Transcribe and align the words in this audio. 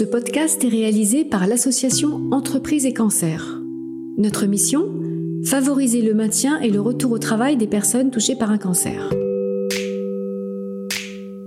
Ce 0.00 0.06
podcast 0.06 0.64
est 0.64 0.68
réalisé 0.68 1.26
par 1.26 1.46
l'association 1.46 2.22
Entreprises 2.30 2.86
et 2.86 2.94
Cancer. 2.94 3.60
Notre 4.16 4.46
mission 4.46 4.86
Favoriser 5.44 6.00
le 6.00 6.14
maintien 6.14 6.58
et 6.60 6.70
le 6.70 6.80
retour 6.80 7.12
au 7.12 7.18
travail 7.18 7.58
des 7.58 7.66
personnes 7.66 8.10
touchées 8.10 8.34
par 8.34 8.50
un 8.50 8.56
cancer. 8.56 9.10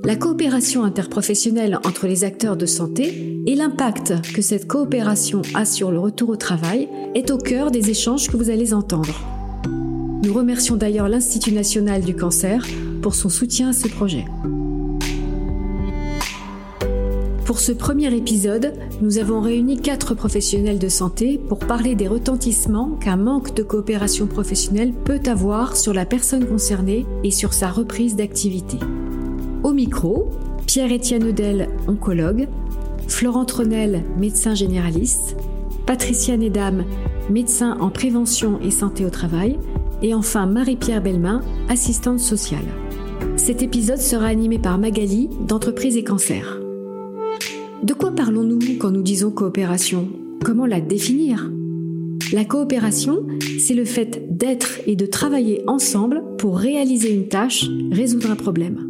La 0.03 0.15
coopération 0.15 0.83
interprofessionnelle 0.83 1.79
entre 1.83 2.05
les 2.05 2.25
acteurs 2.25 2.55
de 2.55 2.67
santé 2.67 3.41
et 3.47 3.55
l'impact 3.55 4.13
que 4.35 4.43
cette 4.43 4.67
coopération 4.67 5.41
a 5.55 5.65
sur 5.65 5.89
le 5.89 5.97
retour 5.97 6.29
au 6.29 6.35
travail 6.35 6.89
est 7.15 7.31
au 7.31 7.39
cœur 7.39 7.71
des 7.71 7.89
échanges 7.89 8.29
que 8.29 8.37
vous 8.37 8.51
allez 8.51 8.75
entendre. 8.75 9.19
Nous 10.23 10.31
remercions 10.31 10.75
d'ailleurs 10.75 11.09
l'Institut 11.09 11.53
national 11.53 12.03
du 12.03 12.15
cancer 12.15 12.63
pour 13.01 13.15
son 13.15 13.29
soutien 13.29 13.69
à 13.69 13.73
ce 13.73 13.87
projet. 13.87 14.25
Pour 17.53 17.59
ce 17.59 17.71
premier 17.71 18.11
épisode, 18.15 18.73
nous 18.99 19.19
avons 19.19 19.39
réuni 19.39 19.77
quatre 19.77 20.15
professionnels 20.15 20.79
de 20.79 20.89
santé 20.89 21.37
pour 21.37 21.59
parler 21.59 21.93
des 21.93 22.07
retentissements 22.07 22.97
qu'un 22.99 23.15
manque 23.15 23.53
de 23.53 23.61
coopération 23.61 24.25
professionnelle 24.25 24.91
peut 24.91 25.21
avoir 25.27 25.77
sur 25.77 25.93
la 25.93 26.07
personne 26.07 26.47
concernée 26.47 27.05
et 27.23 27.29
sur 27.29 27.53
sa 27.53 27.69
reprise 27.69 28.15
d'activité. 28.15 28.79
Au 29.61 29.71
micro, 29.71 30.31
Pierre-Étienne 30.65 31.27
Eudel, 31.27 31.69
oncologue, 31.87 32.47
Florent 33.07 33.45
Tronel, 33.45 34.03
médecin 34.17 34.55
généraliste, 34.55 35.37
Patricia 35.85 36.35
Nedam, 36.35 36.85
médecin 37.29 37.77
en 37.79 37.91
prévention 37.91 38.59
et 38.63 38.71
santé 38.71 39.05
au 39.05 39.11
travail, 39.11 39.59
et 40.01 40.15
enfin 40.15 40.47
Marie-Pierre 40.47 41.03
Belmain, 41.03 41.41
assistante 41.69 42.19
sociale. 42.19 42.65
Cet 43.35 43.61
épisode 43.61 43.99
sera 43.99 44.25
animé 44.25 44.57
par 44.57 44.79
Magali 44.79 45.29
d'Entreprise 45.47 45.97
et 45.97 46.03
Cancer. 46.03 46.62
De 47.83 47.93
quoi 47.93 48.11
parlons-nous 48.11 48.59
quand 48.79 48.91
nous 48.91 49.01
disons 49.01 49.29
coopération? 49.29 50.07
Comment 50.41 50.65
la 50.65 50.79
définir? 50.79 51.51
La 52.31 52.45
coopération, 52.45 53.27
c'est 53.59 53.73
le 53.73 53.83
fait 53.83 54.25
d'être 54.29 54.79
et 54.87 54.95
de 54.95 55.05
travailler 55.05 55.63
ensemble 55.67 56.23
pour 56.37 56.57
réaliser 56.57 57.13
une 57.13 57.27
tâche, 57.27 57.65
résoudre 57.91 58.31
un 58.31 58.37
problème. 58.37 58.87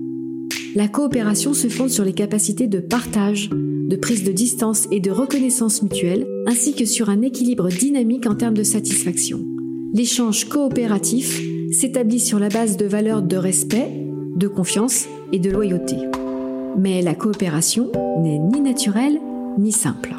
La 0.76 0.88
coopération 0.88 1.56
se 1.56 1.70
fonde 1.70 1.90
sur 1.90 2.06
les 2.06 2.14
capacités 2.14 2.68
de 2.68 2.80
partage, 2.80 3.50
de 3.50 3.96
prise 3.96 4.24
de 4.24 4.32
distance 4.32 4.88
et 4.92 5.00
de 5.00 5.10
reconnaissance 5.10 5.82
mutuelle, 5.82 6.28
ainsi 6.46 6.76
que 6.76 6.86
sur 6.86 7.10
un 7.10 7.24
équilibre 7.24 7.70
dynamique 7.70 8.28
en 8.28 8.36
termes 8.36 8.58
de 8.58 8.64
satisfaction. 8.64 9.44
L'échange 9.92 10.48
coopératif 10.50 11.42
s'établit 11.72 12.20
sur 12.20 12.38
la 12.38 12.50
base 12.50 12.78
de 12.78 12.86
valeurs 12.86 13.24
de 13.24 13.38
respect, 13.38 13.90
de 14.36 14.48
confiance 14.48 15.08
et 15.32 15.40
de 15.40 15.50
loyauté. 15.50 15.96
Mais 16.76 17.02
la 17.02 17.14
coopération 17.14 17.92
n'est 18.18 18.40
ni 18.40 18.60
naturelle 18.60 19.20
ni 19.58 19.72
simple. 19.72 20.16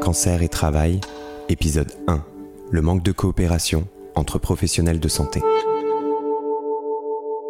Cancer 0.00 0.42
et 0.42 0.48
travail, 0.48 1.00
épisode 1.48 1.92
1. 2.08 2.24
Le 2.70 2.82
manque 2.82 3.02
de 3.02 3.12
coopération 3.12 3.86
entre 4.16 4.38
professionnels 4.38 4.98
de 4.98 5.08
santé. 5.08 5.40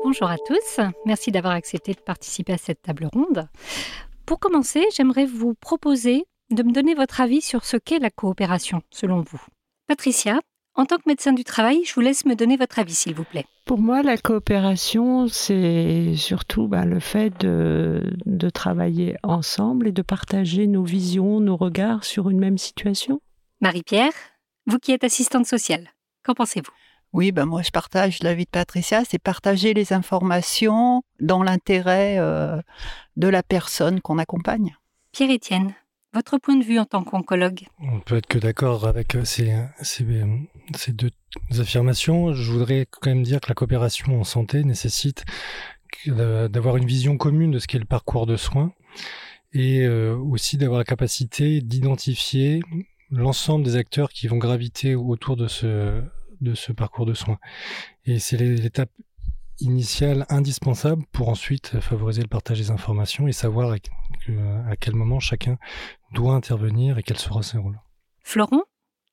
Bonjour 0.05 0.29
à 0.29 0.37
tous, 0.37 0.81
merci 1.07 1.31
d'avoir 1.31 1.55
accepté 1.55 1.95
de 1.95 2.01
participer 2.01 2.53
à 2.53 2.59
cette 2.59 2.83
table 2.83 3.09
ronde. 3.13 3.49
Pour 4.27 4.39
commencer, 4.39 4.85
j'aimerais 4.95 5.27
vous 5.27 5.55
proposer 5.55 6.25
de 6.51 6.63
me 6.63 6.73
donner 6.73 6.95
votre 6.95 7.23
avis 7.23 7.41
sur 7.41 7.65
ce 7.65 7.79
qu'est 7.79 7.99
la 7.99 8.11
coopération, 8.11 8.83
selon 8.91 9.23
vous. 9.23 9.41
Patricia, 9.87 10.41
en 10.75 10.87
tant 10.87 10.97
que 10.97 11.03
médecin 11.07 11.33
du 11.33 11.45
travail, 11.45 11.83
je 11.85 11.95
vous 11.95 12.01
laisse 12.01 12.25
me 12.25 12.35
donner 12.35 12.57
votre 12.57 12.79
avis, 12.79 12.95
s'il 12.95 13.15
vous 13.15 13.25
plaît. 13.25 13.45
Pour 13.65 13.79
moi, 13.79 14.03
la 14.03 14.17
coopération, 14.17 15.29
c'est 15.29 16.15
surtout 16.17 16.67
bah, 16.67 16.85
le 16.85 16.99
fait 16.99 17.31
de, 17.41 18.17
de, 18.27 18.51
travailler 18.51 19.17
ensemble 19.23 19.89
et 19.89 19.93
de 19.93 20.03
partager 20.03 20.67
nos 20.67 20.83
visions, 20.83 21.41
nos 21.41 21.57
regards 21.57 22.05
sur 22.05 22.31
une 22.31 22.39
même 22.39 22.59
situation. 22.59 23.21
Marie-Pierre, 23.61 24.13
vous 24.67 24.79
qui 24.79 24.93
êtes 24.93 25.05
assistante 25.05 25.47
sociale, 25.47 25.89
qu'en 26.25 26.35
pensez-vous? 26.35 26.73
Oui, 27.13 27.31
ben 27.31 27.45
moi 27.45 27.61
je 27.61 27.71
partage 27.71 28.23
l'avis 28.23 28.45
de 28.45 28.51
Patricia, 28.51 29.03
c'est 29.05 29.19
partager 29.19 29.75
les 29.75 29.93
informations 29.93 31.03
dans 31.21 31.43
l'intérêt 31.43 32.17
euh, 32.19 32.61
de 33.17 33.29
la 33.29 33.43
personne 33.43 34.01
qu'on 34.01 34.17
accompagne. 34.17 34.75
Pierre-Étienne, 35.13 35.75
votre 36.15 36.39
point 36.39 36.57
de 36.57 36.65
vue 36.65 36.79
en 36.79 36.85
tant 36.85 37.03
qu'oncologue 37.05 37.67
On 37.81 38.01
peut 38.01 38.17
être 38.17 38.27
que 38.27 38.39
d'accord 38.39 38.87
avec 38.87 39.15
euh, 39.15 39.25
ces, 39.25 39.55
ces, 39.81 40.07
ces, 40.77 40.93
deux 40.93 41.11
affirmations. 41.59 42.35
Je 42.35 42.53
voudrais 42.53 42.87
quand 42.91 43.11
même 43.11 43.23
dire 43.23 43.41
que 43.41 43.49
la 43.49 43.55
coopération 43.55 44.21
en 44.21 44.25
santé 44.25 44.65
nécessite 44.65 45.25
d'avoir 46.07 46.77
une 46.77 46.87
vision 46.87 47.17
commune 47.17 47.51
de 47.51 47.59
ce 47.59 47.67
qu'est 47.67 47.79
le 47.79 47.85
parcours 47.85 48.27
de 48.27 48.37
soins 48.37 48.73
et 49.53 49.83
euh, 49.83 50.17
aussi 50.17 50.57
d'avoir 50.57 50.79
la 50.79 50.85
capacité 50.85 51.61
d'identifier 51.61 52.63
l'ensemble 53.11 53.65
des 53.65 53.77
acteurs 53.77 54.11
qui 54.11 54.27
vont 54.27 54.39
graviter 54.39 54.95
autour 54.95 55.37
de 55.37 55.47
ce, 55.49 56.03
de 56.41 56.55
ce 56.55 56.73
parcours 56.73 57.07
de 57.07 57.15
soins. 57.15 57.39
Et 58.07 58.19
c'est 58.19 58.39
l'étape 58.39 58.91
initiale 59.61 60.27
indispensable 60.29 61.05
pour 61.13 61.29
ensuite 61.29 61.81
favoriser 61.81 62.23
le 62.23 62.29
partage 62.29 62.59
des 62.59 62.71
informations 62.71 63.29
et 63.29 63.33
savoir 63.33 63.73
à 63.73 64.77
quel 64.77 64.95
moment 64.95 65.21
chacun 65.21 65.59
doit 66.13 66.35
intervenir 66.35 66.99
et 66.99 67.03
quel 67.03 67.19
sera 67.19 67.43
son 67.43 67.63
rôle. 67.63 67.81
Florent 68.23 68.65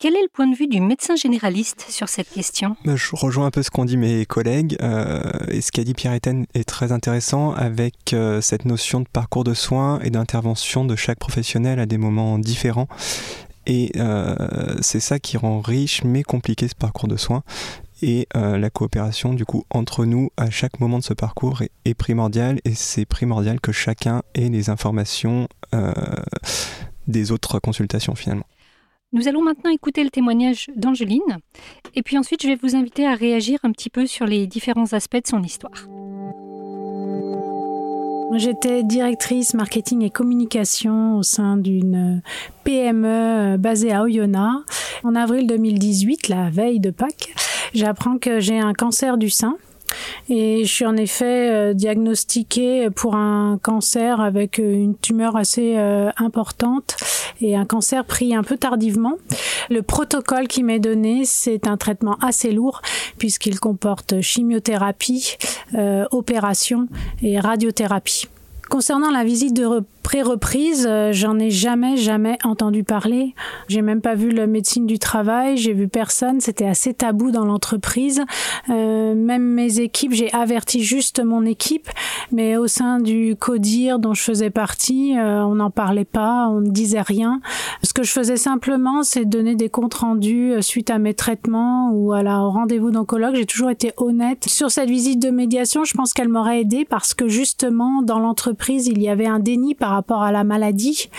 quel 0.01 0.15
est 0.15 0.21
le 0.21 0.29
point 0.29 0.47
de 0.47 0.55
vue 0.55 0.67
du 0.67 0.79
médecin 0.79 1.17
généraliste 1.17 1.85
sur 1.89 2.07
cette 2.07 2.29
question? 2.29 2.77
Bah, 2.85 2.95
Je 2.95 3.17
rejoins 3.17 3.47
un 3.47 3.51
peu 3.51 3.61
ce 3.63 3.69
qu'ont 3.69 3.83
dit 3.83 3.97
mes 3.97 4.25
collègues 4.25 4.77
euh, 4.81 5.29
et 5.49 5.59
ce 5.59 5.73
qu'a 5.73 5.83
dit 5.83 5.93
Pierre-Étienne 5.93 6.45
est 6.53 6.63
très 6.63 6.93
intéressant 6.93 7.51
avec 7.51 8.13
euh, 8.13 8.39
cette 8.39 8.63
notion 8.63 9.01
de 9.01 9.09
parcours 9.11 9.43
de 9.43 9.53
soins 9.53 9.99
et 9.99 10.09
d'intervention 10.09 10.85
de 10.85 10.95
chaque 10.95 11.19
professionnel 11.19 11.81
à 11.81 11.85
des 11.85 11.97
moments 11.97 12.39
différents. 12.39 12.87
Et 13.67 13.91
euh, 13.97 14.77
c'est 14.79 15.01
ça 15.01 15.19
qui 15.19 15.35
rend 15.35 15.59
riche 15.59 16.05
mais 16.05 16.23
compliqué 16.23 16.69
ce 16.69 16.75
parcours 16.75 17.09
de 17.09 17.17
soins 17.17 17.43
et 18.01 18.27
euh, 18.35 18.57
la 18.57 18.69
coopération 18.69 19.33
du 19.33 19.45
coup 19.45 19.65
entre 19.69 20.05
nous 20.05 20.29
à 20.37 20.49
chaque 20.49 20.79
moment 20.79 20.99
de 20.99 21.03
ce 21.03 21.13
parcours 21.13 21.61
est, 21.85 21.93
primordiale 21.93 22.59
et 22.65 22.73
c'est 22.73 23.05
primordial 23.05 23.59
que 23.59 23.71
chacun 23.71 24.21
ait 24.35 24.49
les 24.49 24.69
informations 24.69 25.47
euh, 25.73 25.91
des 27.07 27.31
autres 27.31 27.59
consultations 27.59 28.15
finalement. 28.15 28.45
Nous 29.11 29.27
allons 29.27 29.41
maintenant 29.41 29.71
écouter 29.71 30.03
le 30.03 30.09
témoignage 30.09 30.67
d'Angeline 30.75 31.39
et 31.95 32.03
puis 32.03 32.17
ensuite 32.17 32.43
je 32.43 32.47
vais 32.47 32.59
vous 32.61 32.75
inviter 32.75 33.05
à 33.05 33.15
réagir 33.15 33.59
un 33.63 33.71
petit 33.71 33.89
peu 33.89 34.05
sur 34.05 34.25
les 34.25 34.47
différents 34.47 34.93
aspects 34.93 35.21
de 35.21 35.27
son 35.27 35.43
histoire. 35.43 35.87
J'étais 38.35 38.83
directrice 38.83 39.55
marketing 39.55 40.03
et 40.03 40.11
communication 40.11 41.17
au 41.17 41.23
sein 41.23 41.57
d'une 41.57 42.21
PME 42.63 43.57
basée 43.57 43.91
à 43.91 44.03
Oyonnax. 44.03 45.01
En 45.03 45.15
avril 45.15 45.47
2018, 45.47 46.27
la 46.27 46.51
veille 46.51 46.79
de 46.79 46.91
Pâques, 46.91 47.33
j'apprends 47.73 48.17
que 48.17 48.39
j'ai 48.39 48.59
un 48.59 48.73
cancer 48.73 49.17
du 49.17 49.29
sein. 49.29 49.57
Et 50.29 50.63
je 50.65 50.71
suis 50.71 50.85
en 50.85 50.95
effet 50.95 51.49
euh, 51.49 51.73
diagnostiquée 51.73 52.89
pour 52.91 53.15
un 53.15 53.59
cancer 53.61 54.21
avec 54.21 54.59
une 54.59 54.95
tumeur 54.95 55.35
assez 55.35 55.75
euh, 55.77 56.11
importante 56.17 56.95
et 57.41 57.55
un 57.55 57.65
cancer 57.65 58.05
pris 58.05 58.35
un 58.35 58.43
peu 58.43 58.57
tardivement. 58.57 59.13
Le 59.69 59.81
protocole 59.81 60.47
qui 60.47 60.63
m'est 60.63 60.79
donné, 60.79 61.25
c'est 61.25 61.67
un 61.67 61.77
traitement 61.77 62.17
assez 62.21 62.51
lourd 62.51 62.81
puisqu'il 63.17 63.59
comporte 63.59 64.21
chimiothérapie, 64.21 65.37
euh, 65.75 66.05
opération 66.11 66.87
et 67.21 67.39
radiothérapie. 67.39 68.27
Concernant 68.69 69.09
la 69.09 69.23
visite 69.23 69.55
de 69.55 69.83
pré-reprise, 70.09 70.87
euh, 70.89 71.11
j'en 71.13 71.37
ai 71.37 71.51
jamais, 71.51 71.95
jamais 71.95 72.39
entendu 72.43 72.83
parler. 72.83 73.35
J'ai 73.67 73.83
même 73.83 74.01
pas 74.01 74.15
vu 74.15 74.31
le 74.31 74.47
médecine 74.47 74.87
du 74.87 74.97
travail, 74.97 75.55
j'ai 75.55 75.73
vu 75.73 75.87
personne, 75.87 76.41
c'était 76.41 76.65
assez 76.65 76.95
tabou 76.95 77.29
dans 77.29 77.45
l'entreprise. 77.45 78.23
Euh, 78.71 79.13
même 79.13 79.43
mes 79.43 79.81
équipes, 79.81 80.13
j'ai 80.13 80.33
averti 80.33 80.83
juste 80.83 81.23
mon 81.23 81.45
équipe, 81.45 81.87
mais 82.31 82.57
au 82.57 82.65
sein 82.65 82.99
du 82.99 83.35
CODIR 83.39 83.99
dont 83.99 84.15
je 84.15 84.23
faisais 84.23 84.49
partie, 84.49 85.15
euh, 85.15 85.45
on 85.45 85.53
n'en 85.53 85.69
parlait 85.69 86.05
pas, 86.05 86.47
on 86.49 86.61
ne 86.61 86.71
disait 86.71 87.01
rien. 87.01 87.39
Ce 87.83 87.93
que 87.93 88.01
je 88.01 88.11
faisais 88.11 88.37
simplement, 88.37 89.03
c'est 89.03 89.25
donner 89.25 89.53
des 89.53 89.69
comptes 89.69 89.93
rendus 89.93 90.53
suite 90.61 90.89
à 90.89 90.97
mes 90.97 91.13
traitements 91.13 91.91
ou 91.93 92.13
à 92.13 92.23
la 92.23 92.39
rendez-vous 92.39 92.89
d'oncologue. 92.89 93.35
J'ai 93.35 93.45
toujours 93.45 93.69
été 93.69 93.91
honnête. 93.97 94.45
Sur 94.49 94.71
cette 94.71 94.89
visite 94.89 95.21
de 95.21 95.29
médiation, 95.29 95.83
je 95.83 95.93
pense 95.93 96.13
qu'elle 96.13 96.29
m'aurait 96.29 96.61
aidé 96.61 96.83
parce 96.83 97.13
que 97.13 97.27
justement, 97.27 98.01
dans 98.01 98.17
l'entreprise, 98.17 98.87
il 98.87 98.99
y 99.03 99.07
avait 99.07 99.27
un 99.27 99.37
déni 99.37 99.75
par 99.75 99.91
rapport 99.91 99.98
à 100.01 100.31
la 100.31 100.43
maladie 100.43 101.09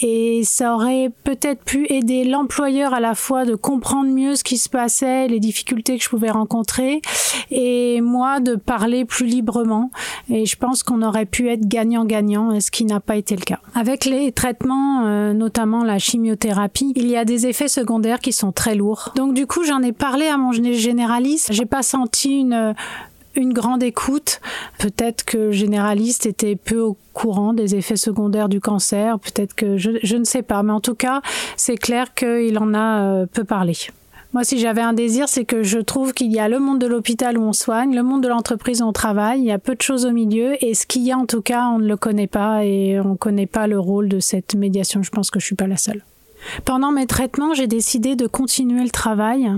et 0.00 0.42
ça 0.44 0.74
aurait 0.74 1.10
peut-être 1.24 1.62
pu 1.62 1.86
aider 1.90 2.24
l'employeur 2.24 2.94
à 2.94 3.00
la 3.00 3.14
fois 3.14 3.44
de 3.44 3.54
comprendre 3.54 4.10
mieux 4.10 4.36
ce 4.36 4.44
qui 4.44 4.58
se 4.58 4.68
passait, 4.68 5.28
les 5.28 5.40
difficultés 5.40 5.96
que 5.98 6.04
je 6.04 6.08
pouvais 6.08 6.30
rencontrer 6.30 7.00
et 7.50 8.00
moi 8.00 8.40
de 8.40 8.56
parler 8.56 9.04
plus 9.04 9.26
librement 9.26 9.90
et 10.28 10.46
je 10.46 10.56
pense 10.56 10.82
qu'on 10.82 11.02
aurait 11.02 11.26
pu 11.26 11.48
être 11.48 11.66
gagnant-gagnant, 11.66 12.58
ce 12.60 12.70
qui 12.70 12.84
n'a 12.84 13.00
pas 13.00 13.16
été 13.16 13.36
le 13.36 13.42
cas. 13.42 13.60
Avec 13.74 14.04
les 14.04 14.32
traitements, 14.32 15.04
euh, 15.04 15.32
notamment 15.32 15.84
la 15.84 15.98
chimiothérapie, 15.98 16.92
il 16.96 17.08
y 17.08 17.16
a 17.16 17.24
des 17.24 17.46
effets 17.46 17.68
secondaires 17.68 18.20
qui 18.20 18.32
sont 18.32 18.52
très 18.52 18.74
lourds. 18.74 19.12
Donc 19.16 19.34
du 19.34 19.46
coup, 19.46 19.64
j'en 19.64 19.82
ai 19.82 19.92
parlé 19.92 20.26
à 20.26 20.36
mon 20.36 20.52
généraliste. 20.52 21.52
J'ai 21.52 21.66
pas 21.66 21.82
senti 21.82 22.40
une 22.40 22.74
une 23.36 23.52
grande 23.52 23.82
écoute. 23.82 24.40
Peut-être 24.78 25.24
que 25.24 25.50
généraliste 25.50 26.26
était 26.26 26.56
peu 26.56 26.80
au 26.80 26.96
courant 27.12 27.52
des 27.52 27.74
effets 27.74 27.96
secondaires 27.96 28.48
du 28.48 28.60
cancer. 28.60 29.18
Peut-être 29.18 29.54
que 29.54 29.76
je, 29.76 29.92
je, 30.02 30.16
ne 30.16 30.24
sais 30.24 30.42
pas. 30.42 30.62
Mais 30.62 30.72
en 30.72 30.80
tout 30.80 30.94
cas, 30.94 31.22
c'est 31.56 31.76
clair 31.76 32.14
qu'il 32.14 32.58
en 32.58 32.74
a 32.74 33.02
euh, 33.02 33.26
peu 33.26 33.44
parlé. 33.44 33.74
Moi, 34.32 34.42
si 34.42 34.58
j'avais 34.58 34.80
un 34.80 34.94
désir, 34.94 35.28
c'est 35.28 35.44
que 35.44 35.62
je 35.62 35.78
trouve 35.78 36.12
qu'il 36.12 36.32
y 36.32 36.40
a 36.40 36.48
le 36.48 36.58
monde 36.58 36.80
de 36.80 36.88
l'hôpital 36.88 37.38
où 37.38 37.42
on 37.42 37.52
soigne, 37.52 37.94
le 37.94 38.02
monde 38.02 38.20
de 38.20 38.26
l'entreprise 38.28 38.82
où 38.82 38.86
on 38.86 38.92
travaille, 38.92 39.38
il 39.38 39.46
y 39.46 39.52
a 39.52 39.60
peu 39.60 39.76
de 39.76 39.82
choses 39.82 40.06
au 40.06 40.10
milieu, 40.10 40.56
et 40.64 40.74
ce 40.74 40.86
qu'il 40.86 41.02
y 41.02 41.12
a 41.12 41.16
en 41.16 41.26
tout 41.26 41.40
cas, 41.40 41.68
on 41.68 41.78
ne 41.78 41.86
le 41.86 41.96
connaît 41.96 42.26
pas 42.26 42.64
et 42.64 42.98
on 42.98 43.10
ne 43.10 43.16
connaît 43.16 43.46
pas 43.46 43.68
le 43.68 43.78
rôle 43.78 44.08
de 44.08 44.18
cette 44.18 44.56
médiation. 44.56 45.04
Je 45.04 45.10
pense 45.10 45.30
que 45.30 45.38
je 45.38 45.46
suis 45.46 45.54
pas 45.54 45.68
la 45.68 45.76
seule. 45.76 46.02
Pendant 46.64 46.90
mes 46.90 47.06
traitements, 47.06 47.54
j'ai 47.54 47.66
décidé 47.66 48.16
de 48.16 48.26
continuer 48.26 48.82
le 48.82 48.90
travail 48.90 49.50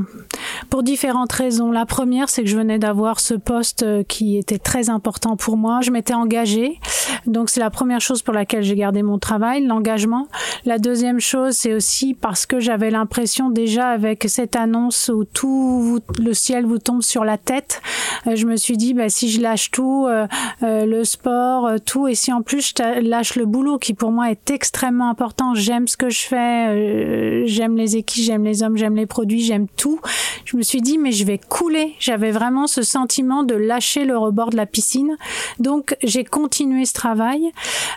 pour 0.71 0.83
différentes 0.83 1.33
raisons. 1.33 1.71
La 1.71 1.87
première, 1.87 2.29
c'est 2.29 2.43
que 2.43 2.49
je 2.49 2.57
venais 2.57 2.79
d'avoir 2.79 3.21
ce 3.21 3.35
poste 3.35 3.83
euh, 3.83 4.03
qui 4.03 4.37
était 4.37 4.59
très 4.59 4.91
important 4.91 5.37
pour 5.37 5.57
moi. 5.57 5.81
Je 5.83 5.91
m'étais 5.91 6.15
engagée. 6.15 6.81
Donc 7.27 7.51
c'est 7.51 7.61
la 7.61 7.71
première 7.71 8.01
chose 8.01 8.23
pour 8.23 8.35
laquelle 8.35 8.63
j'ai 8.63 8.77
gardé 8.77 9.03
mon 9.03 9.19
travail, 9.19 9.65
l'engagement. 9.65 10.29
La 10.65 10.79
deuxième 10.79 11.21
chose, 11.21 11.55
c'est 11.55 11.73
aussi 11.73 12.15
parce 12.15 12.47
que 12.47 12.61
j'avais 12.61 12.91
l'impression 12.91 13.51
déjà 13.51 13.89
avec 13.89 14.25
cette 14.29 14.57
annonce 14.57 15.11
où 15.13 15.25
tout 15.25 16.01
le 16.19 16.35
ciel 16.35 16.67
vous 16.67 16.79
tombe 16.79 17.03
sur 17.03 17.25
la 17.25 17.39
tête, 17.39 17.81
euh, 18.27 18.37
je 18.37 18.47
me 18.47 18.57
suis 18.57 18.77
dit 18.77 18.95
bah 18.95 19.09
si 19.09 19.31
je 19.31 19.41
lâche 19.41 19.71
tout, 19.71 20.07
euh, 20.09 20.27
le 20.63 21.05
sport, 21.05 21.71
tout 21.85 22.09
et 22.09 22.15
si 22.15 22.33
en 22.33 22.43
plus 22.43 22.75
je 22.77 23.01
lâche 23.01 23.37
le 23.37 23.47
boulot 23.47 23.79
qui 23.79 23.95
pour 23.95 24.13
moi 24.13 24.31
est 24.31 24.51
extrêmement 24.51 25.09
important, 25.09 25.55
j'aime 25.55 25.89
ce 25.89 25.97
que 25.97 26.11
je 26.11 26.27
fais, 26.27 26.76
euh, 26.77 27.43
j'aime 27.47 27.77
les 27.77 27.97
équipes, 27.97 28.25
j'aime 28.25 28.45
les 28.45 28.63
hommes, 28.63 28.77
j'aime 28.77 28.97
les 28.97 29.07
produits, 29.07 29.43
j'aime 29.43 29.67
tout. 29.77 30.01
Je 30.45 30.57
me 30.57 30.63
suis 30.63 30.81
dit 30.81 30.99
mais 30.99 31.13
je 31.13 31.25
vais 31.25 31.39
couler. 31.39 31.95
J'avais 31.99 32.31
vraiment 32.31 32.67
ce 32.67 32.83
sentiment 32.83 33.43
de 33.43 33.55
lâcher 33.55 34.05
le 34.05 34.17
rebord 34.17 34.51
de 34.51 34.57
la 34.57 34.67
piscine. 34.67 35.17
Donc 35.59 35.97
j'ai 36.03 36.25
continué 36.25 36.85
ce 36.85 36.93
travail. 36.93 37.51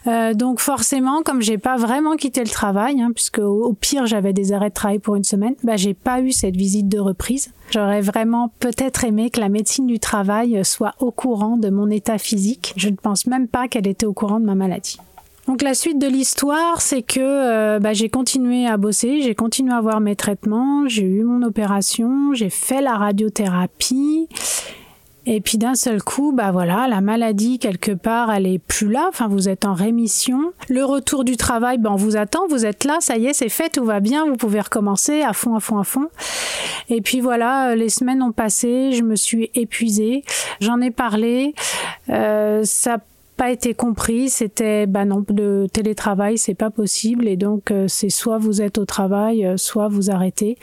Euh, 0.07 0.33
donc 0.33 0.59
forcément, 0.59 1.21
comme 1.23 1.41
j'ai 1.41 1.57
pas 1.57 1.77
vraiment 1.77 2.15
quitté 2.15 2.41
le 2.41 2.49
travail, 2.49 3.01
hein, 3.01 3.11
puisque 3.13 3.39
au, 3.39 3.73
pire 3.73 4.05
j'avais 4.07 4.33
des 4.33 4.53
arrêts 4.53 4.69
de 4.69 4.73
travail 4.73 4.99
pour 4.99 5.15
une 5.15 5.23
semaine, 5.23 5.55
bah 5.63 5.77
j'ai 5.77 5.93
pas 5.93 6.21
eu 6.21 6.31
cette 6.31 6.55
visite 6.55 6.87
de 6.87 6.99
reprise. 6.99 7.51
J'aurais 7.71 8.01
vraiment 8.01 8.51
peut-être 8.59 9.03
aimé 9.03 9.29
que 9.29 9.39
la 9.39 9.49
médecine 9.49 9.85
du 9.85 9.99
travail 9.99 10.59
soit 10.65 10.95
au 10.99 11.11
courant 11.11 11.57
de 11.57 11.69
mon 11.69 11.89
état 11.89 12.17
physique. 12.17 12.73
Je 12.77 12.89
ne 12.89 12.95
pense 12.95 13.27
même 13.27 13.47
pas 13.47 13.67
qu'elle 13.67 13.87
était 13.87 14.07
au 14.07 14.13
courant 14.13 14.39
de 14.39 14.45
ma 14.45 14.55
maladie. 14.55 14.97
Donc 15.49 15.63
la 15.63 15.73
suite 15.73 15.97
de 15.97 16.05
l'histoire, 16.05 16.79
c'est 16.79 17.01
que 17.01 17.19
euh, 17.19 17.79
bah, 17.79 17.93
j'ai 17.93 18.07
continué 18.07 18.67
à 18.67 18.77
bosser, 18.77 19.23
j'ai 19.23 19.33
continué 19.33 19.73
à 19.73 19.77
avoir 19.77 19.99
mes 19.99 20.15
traitements, 20.15 20.87
j'ai 20.87 21.01
eu 21.01 21.23
mon 21.23 21.41
opération, 21.41 22.35
j'ai 22.35 22.51
fait 22.51 22.81
la 22.81 22.95
radiothérapie. 22.95 24.29
Et 25.25 25.41
puis 25.41 25.57
d'un 25.57 25.73
seul 25.73 26.03
coup, 26.03 26.33
bah 26.33 26.51
voilà, 26.51 26.87
la 26.87 27.01
maladie 27.01 27.57
quelque 27.57 27.93
part, 27.93 28.31
elle 28.31 28.45
est 28.45 28.59
plus 28.59 28.91
là. 28.91 29.07
Enfin, 29.09 29.27
vous 29.27 29.49
êtes 29.49 29.65
en 29.65 29.73
rémission. 29.73 30.53
Le 30.69 30.85
retour 30.85 31.23
du 31.23 31.35
travail, 31.35 31.79
ben 31.79 31.93
on 31.93 31.95
vous 31.95 32.15
attend, 32.15 32.45
vous 32.47 32.67
êtes 32.67 32.83
là, 32.83 32.97
ça 32.99 33.17
y 33.17 33.25
est, 33.25 33.33
c'est 33.33 33.49
fait, 33.49 33.69
tout 33.69 33.85
va 33.85 34.01
bien, 34.01 34.27
vous 34.27 34.37
pouvez 34.37 34.61
recommencer 34.61 35.23
à 35.23 35.33
fond, 35.33 35.55
à 35.55 35.59
fond, 35.59 35.79
à 35.79 35.83
fond. 35.83 36.09
Et 36.89 37.01
puis 37.01 37.21
voilà, 37.21 37.75
les 37.75 37.89
semaines 37.89 38.21
ont 38.21 38.31
passé, 38.31 38.91
je 38.91 39.01
me 39.01 39.15
suis 39.15 39.49
épuisée. 39.55 40.23
J'en 40.59 40.79
ai 40.79 40.91
parlé. 40.91 41.55
Euh, 42.09 42.61
ça 42.65 42.99
pas 43.39 43.51
été 43.51 43.73
compris. 43.73 44.29
C'était 44.29 44.85
bah 44.85 45.05
non, 45.05 45.25
le 45.33 45.67
télétravail, 45.67 46.37
c'est 46.37 46.55
pas 46.55 46.69
possible 46.69 47.25
et 47.25 47.37
donc 47.37 47.71
euh, 47.71 47.85
c'est 47.87 48.09
soit 48.09 48.37
vous 48.37 48.61
êtes 48.61 48.77
au 48.77 48.83
travail, 48.83 49.45
euh, 49.45 49.55
soit 49.55 49.87
vous 49.87 50.11
arrêtez. 50.11 50.57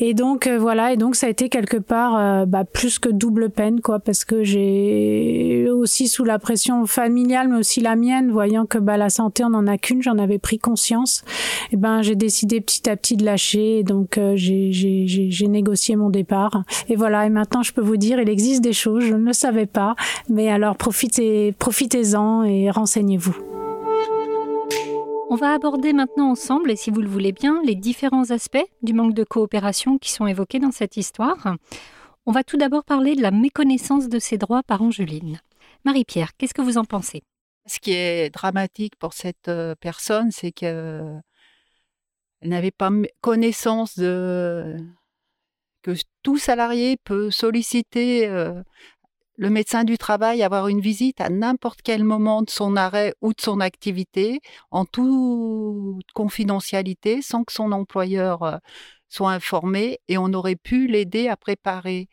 Et 0.00 0.12
donc 0.12 0.46
euh, 0.46 0.58
voilà, 0.58 0.92
et 0.92 0.98
donc 0.98 1.16
ça 1.16 1.28
a 1.28 1.30
été 1.30 1.48
quelque 1.48 1.78
part 1.78 2.46
bah, 2.46 2.64
plus 2.64 2.98
que 2.98 3.08
double 3.08 3.48
peine 3.48 3.80
quoi, 3.80 4.00
parce 4.00 4.26
que 4.26 4.44
j'ai 4.44 5.70
aussi 5.70 6.08
sous 6.08 6.24
la 6.24 6.38
pression 6.38 6.84
familiale, 6.84 7.48
mais 7.48 7.56
aussi 7.56 7.80
la 7.80 7.96
mienne, 7.96 8.30
voyant 8.30 8.66
que 8.66 8.76
bah 8.76 8.98
la 8.98 9.08
santé 9.08 9.42
on 9.44 9.54
en 9.54 9.66
a 9.66 9.78
qu'une, 9.78 10.02
j'en 10.02 10.18
avais 10.18 10.38
pris 10.38 10.58
conscience. 10.58 11.24
Et 11.72 11.76
ben 11.76 12.02
j'ai 12.02 12.16
décidé 12.16 12.60
petit 12.60 12.90
à 12.90 12.96
petit 12.96 13.16
de 13.16 13.24
lâcher, 13.24 13.78
et 13.78 13.82
donc 13.82 14.20
j'ai 14.34 14.72
j'ai 14.72 15.48
négocié 15.48 15.96
mon 15.96 16.10
départ. 16.10 16.64
Et 16.90 16.96
voilà, 16.96 17.24
et 17.24 17.30
maintenant 17.30 17.62
je 17.62 17.72
peux 17.72 17.80
vous 17.80 17.96
dire, 17.96 18.20
il 18.20 18.28
existe 18.28 18.62
des 18.62 18.74
choses, 18.74 19.04
je 19.04 19.14
ne 19.14 19.24
le 19.24 19.32
savais 19.32 19.66
pas, 19.66 19.94
mais 20.28 20.50
alors 20.50 20.76
profitez 20.76 21.54
profitez 21.58 21.93
et 21.94 22.70
renseignez-vous. 22.70 23.36
On 25.30 25.36
va 25.36 25.52
aborder 25.52 25.92
maintenant 25.92 26.30
ensemble, 26.30 26.72
et 26.72 26.76
si 26.76 26.90
vous 26.90 27.00
le 27.00 27.08
voulez 27.08 27.30
bien, 27.30 27.62
les 27.64 27.76
différents 27.76 28.32
aspects 28.32 28.66
du 28.82 28.92
manque 28.92 29.14
de 29.14 29.22
coopération 29.22 29.98
qui 29.98 30.10
sont 30.10 30.26
évoqués 30.26 30.58
dans 30.58 30.72
cette 30.72 30.96
histoire. 30.96 31.54
On 32.26 32.32
va 32.32 32.42
tout 32.42 32.56
d'abord 32.56 32.84
parler 32.84 33.14
de 33.14 33.22
la 33.22 33.30
méconnaissance 33.30 34.08
de 34.08 34.18
ses 34.18 34.38
droits 34.38 34.64
par 34.64 34.82
Angeline. 34.82 35.40
Marie-Pierre, 35.84 36.36
qu'est-ce 36.36 36.54
que 36.54 36.62
vous 36.62 36.78
en 36.78 36.84
pensez? 36.84 37.22
Ce 37.66 37.78
qui 37.78 37.92
est 37.92 38.28
dramatique 38.28 38.96
pour 38.96 39.12
cette 39.12 39.48
euh, 39.48 39.76
personne, 39.78 40.32
c'est 40.32 40.50
qu'elle 40.50 41.22
n'avait 42.42 42.72
pas 42.72 42.90
connaissance 43.20 43.96
de 43.96 44.76
que 45.82 45.92
tout 46.22 46.38
salarié 46.38 46.96
peut 47.04 47.30
solliciter 47.30 48.26
euh, 48.26 48.62
le 49.36 49.50
médecin 49.50 49.84
du 49.84 49.98
travail 49.98 50.42
avoir 50.42 50.68
une 50.68 50.80
visite 50.80 51.20
à 51.20 51.28
n'importe 51.28 51.82
quel 51.82 52.04
moment 52.04 52.42
de 52.42 52.50
son 52.50 52.76
arrêt 52.76 53.14
ou 53.20 53.32
de 53.32 53.40
son 53.40 53.60
activité 53.60 54.40
en 54.70 54.84
toute 54.84 56.06
confidentialité 56.14 57.22
sans 57.22 57.44
que 57.44 57.52
son 57.52 57.72
employeur 57.72 58.42
euh, 58.44 58.56
soit 59.08 59.32
informé 59.32 59.98
et 60.08 60.18
on 60.18 60.32
aurait 60.32 60.56
pu 60.56 60.86
l'aider 60.86 61.28
à 61.28 61.36
préparer 61.36 62.08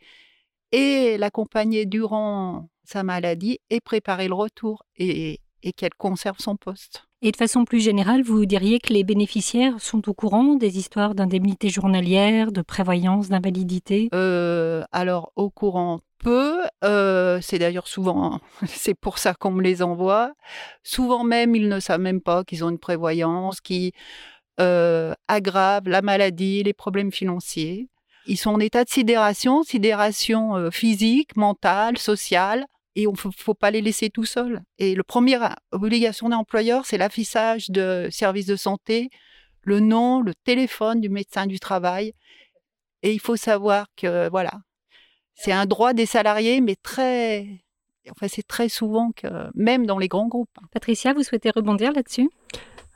et 0.72 1.18
l'accompagner 1.18 1.86
durant 1.86 2.70
sa 2.84 3.04
maladie 3.04 3.60
et 3.70 3.82
préparer 3.82 4.28
le 4.28 4.34
retour 4.34 4.84
et, 4.96 5.40
qu'elle 5.78 5.94
conserve 5.94 6.40
son 6.40 6.56
poste. 6.56 7.04
Et 7.24 7.32
de 7.32 7.38
façon 7.38 7.66
plus 7.66 7.80
générale, 7.80 8.24
vous 8.24 8.48
diriez 8.48 8.80
que 8.80 8.92
les 8.92 9.04
bénéficiaires 9.04 9.80
sont 9.80 10.10
au 10.10 10.14
courant 10.16 10.56
des 10.56 10.80
histoires 10.80 11.14
d'indemnité 11.14 11.70
journalière, 11.70 12.52
de 12.52 12.64
prévoyance, 12.64 13.30
d'invalidité? 13.30 14.10
Euh, 14.16 14.84
Alors, 14.92 15.32
au 15.36 15.52
courant, 15.52 16.00
peu. 16.18 16.64
Euh, 16.84 17.40
c'est 17.40 17.60
d'ailleurs 17.60 17.88
souvent, 17.88 18.40
c'est 18.66 18.96
pour 18.96 19.20
ça 19.20 19.36
qu'on 19.36 19.52
me 19.52 19.62
les 19.62 19.84
envoie. 19.84 20.34
Souvent 20.82 21.24
même, 21.24 21.56
ils 21.56 21.70
ne 21.70 21.80
savent 21.80 22.02
même 22.02 22.22
pas 22.22 22.44
qu'ils 22.44 22.64
ont 22.64 22.72
une 22.72 22.80
prévoyance 22.80 23.62
qui 23.62 23.92
euh, 24.60 25.14
aggrave 25.28 25.88
la 25.88 26.02
maladie, 26.02 26.64
les 26.64 26.74
problèmes 26.74 27.12
financiers. 27.12 27.88
Ils 28.26 28.38
sont 28.38 28.52
en 28.52 28.60
état 28.60 28.84
de 28.84 28.90
sidération, 28.90 29.62
sidération 29.62 30.72
physique, 30.72 31.36
mentale, 31.36 32.00
sociale, 32.00 32.66
et 32.96 33.08
on 33.08 33.12
ne 33.12 33.32
faut 33.36 33.54
pas 33.54 33.72
les 33.72 33.82
laisser 33.82 34.10
tout 34.10 34.26
seuls. 34.26 34.62
Et 34.78 34.96
la 34.96 35.04
première 35.04 35.56
obligation 35.72 36.30
d'un 36.30 36.38
employeur, 36.38 36.86
c'est 36.86 36.98
l'affichage 36.98 37.70
de 37.70 38.08
services 38.12 38.46
de 38.46 38.56
santé, 38.56 39.10
le 39.64 39.80
nom, 39.80 40.22
le 40.22 40.34
téléphone 40.44 41.02
du 41.02 41.10
médecin 41.10 41.46
du 41.46 41.60
travail. 41.60 42.14
Et 43.04 43.14
il 43.14 43.20
faut 43.20 43.36
savoir 43.36 43.88
que, 43.96 44.30
voilà, 44.30 44.52
c'est 45.36 45.52
un 45.52 45.66
droit 45.66 45.94
des 45.94 46.06
salariés, 46.06 46.62
mais 46.62 46.76
très. 46.76 47.48
Enfin, 48.10 48.28
c'est 48.28 48.46
très 48.46 48.70
souvent 48.70 49.12
que, 49.12 49.28
même 49.56 49.86
dans 49.86 49.98
les 49.98 50.08
grands 50.08 50.28
groupes. 50.28 50.50
Patricia, 50.72 51.14
vous 51.14 51.24
souhaitez 51.24 51.52
rebondir 51.52 51.92
là-dessus? 51.94 52.30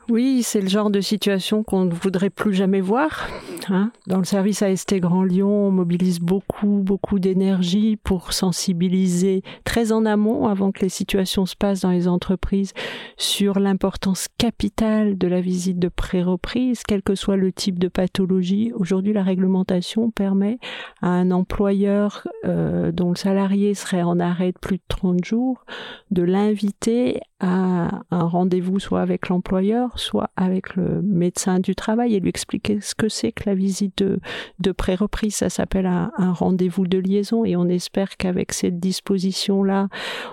Oui, 0.10 0.44
c'est 0.44 0.62
le 0.62 0.68
genre 0.68 0.90
de 0.90 1.02
situation 1.02 1.64
qu'on 1.64 1.86
ne 1.86 1.94
voudrait 1.94 2.30
plus 2.30 2.54
jamais 2.54 2.82
voir. 2.82 3.28
Hein? 3.70 3.92
Dans 4.08 4.18
le 4.18 4.26
service 4.26 4.62
AST 4.62 4.96
Grand 4.96 5.24
Lyon, 5.24 5.68
on 5.68 5.72
mobilise 5.72 6.20
beaucoup, 6.20 6.82
beaucoup 6.84 7.20
d'énergie 7.20 7.98
pour 7.98 8.34
sensibiliser 8.34 9.44
très 9.64 9.92
en 9.92 10.06
amont, 10.06 10.48
avant 10.48 10.72
que 10.72 10.82
les 10.82 10.90
situations 10.90 11.46
se 11.46 11.56
passent 11.56 11.82
dans 11.82 11.92
les 11.92 12.08
entreprises, 12.08 12.74
sur 13.18 13.60
l'importance 13.60 14.28
capitale 14.38 15.18
de 15.18 15.28
la 15.28 15.42
visite 15.42 15.80
de 15.80 15.88
pré-reprise, 15.88 16.84
quel 16.88 17.02
que 17.02 17.16
soit 17.16 17.38
le 17.38 17.52
type 17.52 17.80
de 17.80 17.88
pathologie. 17.88 18.72
Aujourd'hui, 18.76 19.14
la 19.14 19.24
réglementation 19.24 20.12
permet 20.12 20.60
à 21.02 21.10
un 21.10 21.32
employeur 21.32 22.28
euh, 22.46 22.92
dont 22.92 23.10
le 23.10 23.16
salarié 23.16 23.74
serait 23.74 24.04
en 24.04 24.20
arrêt 24.20 24.52
de 24.52 24.60
plus 24.60 24.78
de 24.78 24.84
30 24.88 25.24
jours 25.24 25.66
de 26.12 26.24
l'inviter 26.24 27.22
un 27.48 28.24
rendez-vous 28.24 28.80
soit 28.80 29.02
avec 29.02 29.30
l'employeur, 29.30 29.98
soit 30.00 30.30
avec 30.36 30.76
le 30.76 31.02
médecin 31.02 31.60
du 31.60 31.76
travail 31.76 32.16
et 32.16 32.20
lui 32.20 32.30
expliquer 32.30 32.82
ce 32.82 32.96
que 32.96 33.10
c'est 33.10 33.32
que 33.32 33.44
la 33.46 33.56
visite 33.56 33.98
de, 34.00 34.20
de 34.60 34.72
pré-reprise. 34.72 35.36
Ça 35.36 35.50
s'appelle 35.50 35.86
un, 35.86 36.12
rendez-vous 36.18 36.88
de 36.88 36.98
liaison 36.98 37.46
et 37.46 37.56
on 37.56 37.68
espère 37.68 38.18
qu'avec 38.18 38.52
cette 38.52 38.80
disposition-là, 38.80 39.90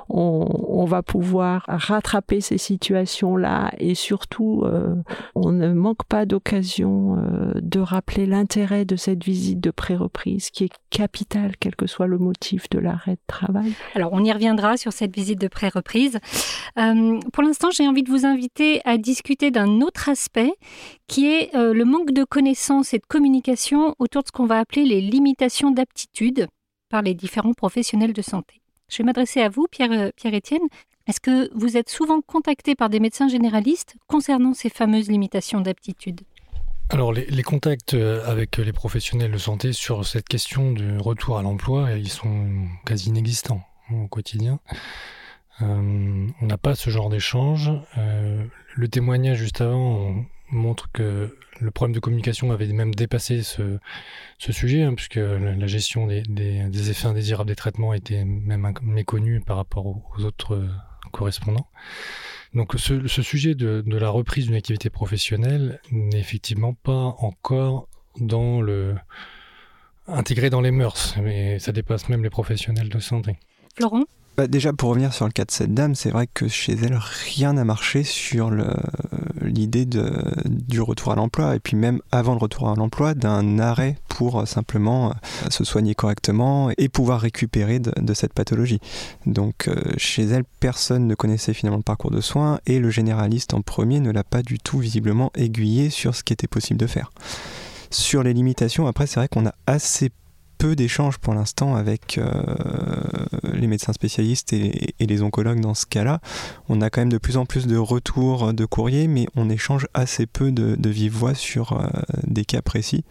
on, 0.09 0.49
on, 0.69 0.85
va 0.85 1.03
pouvoir 1.03 1.65
rattraper 1.69 2.41
ces 2.41 2.59
situations-là 2.59 3.73
et 3.79 3.95
surtout, 3.95 4.63
euh, 4.65 4.95
on 5.35 5.53
ne 5.53 5.73
manque 5.73 6.05
pas 6.05 6.27
d'occasion 6.27 7.17
euh, 7.19 7.53
de 7.61 7.81
rappeler 7.81 8.27
l'intérêt 8.27 8.85
de 8.85 8.97
cette 8.97 9.25
visite 9.25 9.61
de 9.61 9.71
pré-reprise 9.71 10.51
qui 10.51 10.65
est 10.65 10.73
capitale, 10.91 11.53
quel 11.59 11.77
que 11.77 11.87
soit 11.87 12.07
le 12.07 12.19
motif 12.19 12.69
de 12.71 12.79
l'arrêt 12.79 13.13
de 13.15 13.27
travail. 13.27 13.73
Alors, 13.95 14.13
on 14.13 14.25
y 14.25 14.33
reviendra 14.33 14.77
sur 14.77 14.93
cette 14.93 15.15
visite 15.15 15.41
de 15.41 15.49
pré-reprise. 15.49 16.19
Euh, 16.79 17.02
euh, 17.03 17.21
pour 17.33 17.43
l'instant, 17.43 17.71
j'ai 17.71 17.87
envie 17.87 18.03
de 18.03 18.11
vous 18.11 18.25
inviter 18.27 18.81
à 18.85 18.99
discuter 18.99 19.51
d'un 19.51 19.81
autre 19.81 20.09
aspect 20.09 20.53
qui 21.07 21.27
est 21.27 21.55
euh, 21.55 21.73
le 21.75 21.85
manque 21.85 22.13
de 22.13 22.25
connaissances 22.25 22.95
et 22.95 22.99
de 22.99 23.07
communication 23.07 23.95
autour 23.99 24.23
de 24.23 24.29
ce 24.29 24.33
qu'on 24.33 24.47
va 24.47 24.59
appeler 24.59 24.85
les 24.85 25.01
limitations 25.01 25.71
d'aptitude 25.71 26.47
par 26.89 27.03
les 27.03 27.15
différents 27.15 27.55
professionnels 27.55 28.13
de 28.13 28.23
santé. 28.23 28.61
Je 28.89 28.99
vais 28.99 29.05
m'adresser 29.05 29.41
à 29.41 29.49
vous, 29.49 29.67
Pierre, 29.71 30.13
Pierre-Étienne. 30.17 30.69
Est-ce 31.07 31.21
que 31.21 31.51
vous 31.55 31.77
êtes 31.77 31.89
souvent 31.89 32.21
contacté 32.21 32.75
par 32.75 32.89
des 32.89 33.01
médecins 33.01 33.29
généralistes 33.29 33.97
concernant 34.07 34.55
ces 34.55 34.69
fameuses 34.69 35.09
limitations 35.09 35.61
d'aptitude? 35.61 36.21
Alors 36.91 37.13
les, 37.13 37.43
contacts 37.43 37.95
euh, 37.95 38.23
avec 38.31 38.59
les 38.59 38.73
professionnels 38.73 39.33
de 39.33 39.39
santé 39.39 39.73
sur 39.73 40.07
cette 40.07 40.29
question 40.29 40.73
du 40.73 40.99
retour 40.99 41.39
à 41.39 41.43
l'emploi, 41.43 41.93
ils 41.93 42.11
sont 42.11 42.67
quasi 42.85 43.09
inexistants 43.09 43.63
au 43.91 44.09
quotidien. 44.09 44.61
Euh, 45.61 46.29
on 46.41 46.47
n'a 46.47 46.59
pas 46.59 46.75
ce 46.75 46.91
genre 46.91 47.11
d'échange. 47.11 47.71
Euh, 47.99 48.45
le 48.75 48.89
témoignage 48.89 49.39
juste 49.39 49.61
avant 49.61 50.15
montre 50.51 50.91
que 50.93 51.37
le 51.61 51.71
problème 51.71 51.95
de 51.95 52.01
communication 52.01 52.51
avait 52.51 52.67
même 52.67 52.95
dépassé 52.95 53.43
ce, 53.43 53.79
sujet, 54.39 54.83
hein, 54.83 54.95
puisque 54.95 55.17
la, 55.17 55.67
gestion 55.67 56.07
des, 56.07 56.91
effets 56.91 57.07
indésirables 57.07 57.49
des 57.49 57.57
traitements 57.57 57.95
était 57.95 58.25
même 58.25 58.73
méconnue 58.83 59.41
par 59.41 59.57
rapport 59.57 59.87
aux, 59.87 60.25
autres 60.25 60.67
correspondants. 61.13 61.69
Donc 62.55 62.75
ce, 62.77 63.07
sujet 63.23 63.55
de, 63.55 63.83
la 63.87 64.11
reprise 64.11 64.47
d'une 64.47 64.57
activité 64.57 64.91
professionnelle 64.91 65.81
n'est 65.91 66.19
effectivement 66.19 66.75
pas 66.75 67.15
encore 67.19 67.89
intégré 70.07 70.51
dans 70.51 70.61
les 70.61 70.71
mœurs, 70.71 71.15
mais 71.23 71.59
ça 71.59 71.73
dépasse 71.73 72.09
même 72.09 72.23
les 72.23 72.31
professionnels 72.31 72.89
de 72.89 72.99
santé. 72.99 73.37
Florent? 73.75 74.05
Bah, 74.37 74.47
déjà, 74.47 74.73
pour 74.73 74.91
revenir 74.91 75.13
sur 75.13 75.27
le 75.27 75.33
cas 75.33 75.45
de 75.45 75.51
cette 75.51 75.75
dame, 75.75 75.95
c'est 75.95 76.11
vrai 76.11 76.27
que 76.33 76.49
chez 76.49 76.73
elle, 76.73 76.99
rien 77.27 77.53
n'a 77.53 77.65
marché 77.65 78.03
sur 78.03 78.51
l'idée 79.43 79.85
du 79.85 80.81
retour 80.81 81.13
à 81.13 81.17
l'emploi, 81.17 81.55
et 81.55 81.61
puis 81.61 81.77
même 81.77 82.01
avant 82.11 82.33
le 82.33 82.39
retour 82.39 82.69
à 82.69 82.75
l'emploi, 82.75 83.15
d'un 83.15 83.59
arrêt 83.59 83.97
pour 84.09 84.41
euh, 84.41 84.47
simplement 84.47 85.11
euh, 85.11 85.13
se 85.51 85.65
soigner 85.65 85.95
correctement 85.95 86.71
et 86.79 86.89
pouvoir 86.89 87.21
récupérer 87.21 87.79
de, 87.79 88.15
cette 88.15 88.33
pathologie. 88.33 88.81
Donc 89.27 89.69
euh, 89.69 89.75
chez 89.97 90.25
elle, 90.25 90.45
personne 90.61 91.07
ne 91.07 91.15
connaissait 91.15 91.55
finalement 91.55 91.79
le 91.79 91.83
parcours 91.83 92.11
de 92.11 92.21
soins, 92.21 92.61
et 92.67 92.79
le 92.79 92.91
généraliste 92.91 93.55
en 93.55 93.63
premier 93.63 94.01
ne 94.01 94.11
l'a 94.11 94.25
pas 94.25 94.43
du 94.43 94.59
tout 94.59 94.79
visiblement 94.79 95.31
aiguillé 95.35 95.91
sur 95.91 96.15
ce 96.15 96.23
qui 96.23 96.33
était 96.33 96.47
possible 96.47 96.79
de 96.79 96.87
faire. 96.87 97.11
Sur 97.91 98.23
les 98.23 98.33
limitations, 98.33 98.87
après, 98.87 99.07
c'est 99.07 99.21
vrai 99.21 99.29
qu'on 99.29 99.47
a 99.47 99.55
assez 99.67 100.11
peu 100.63 100.77
d'échanges 100.77 101.19
pour 101.19 101.35
l'instant 101.35 101.75
avec 101.75 102.19
euh, 102.19 102.31
les 103.53 103.67
médecins 103.67 103.93
spécialistes 103.93 104.53
et, 104.53 104.95
les 105.01 105.23
oncologues 105.23 105.59
dans 105.59 105.75
ce 105.75 105.87
cas-là. 105.87 106.21
On 106.69 106.81
a 106.81 106.89
quand 106.89 107.01
même 107.01 107.11
de 107.11 107.19
plus 107.19 107.37
en 107.37 107.47
plus 107.47 107.67
de 107.67 107.77
retours 107.77 108.55
de 108.55 108.65
courriers, 108.65 109.09
mais 109.09 109.27
on 109.35 109.51
échange 109.51 109.89
assez 109.93 110.27
peu 110.27 110.53
de, 110.53 110.89
vive 110.89 111.15
voix 111.15 111.35
sur 111.35 111.73
euh, 111.73 111.89
des 112.29 112.45
cas 112.45 112.63
précis. 112.63 113.03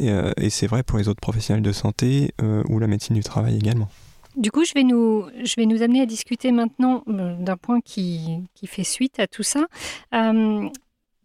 Euh, 0.00 0.32
et, 0.36 0.50
c'est 0.50 0.66
vrai 0.66 0.82
pour 0.82 0.98
les 0.98 1.08
autres 1.08 1.22
professionnels 1.22 1.62
de 1.62 1.72
santé 1.72 2.34
ou 2.68 2.78
la 2.78 2.88
médecine 2.88 3.16
du 3.16 3.22
travail 3.22 3.56
également. 3.56 3.88
Du 4.36 4.50
coup, 4.50 4.66
je 4.66 4.74
vais 4.74 4.84
nous, 4.84 5.24
je 5.42 5.54
vais 5.56 5.64
nous 5.64 5.82
amener 5.82 6.02
à 6.02 6.06
discuter 6.06 6.52
maintenant 6.52 7.02
d'un 7.06 7.56
point 7.56 7.80
qui, 7.80 8.42
qui, 8.54 8.66
fait 8.66 8.84
suite 8.84 9.18
à 9.18 9.26
tout 9.26 9.42
ça 9.42 9.66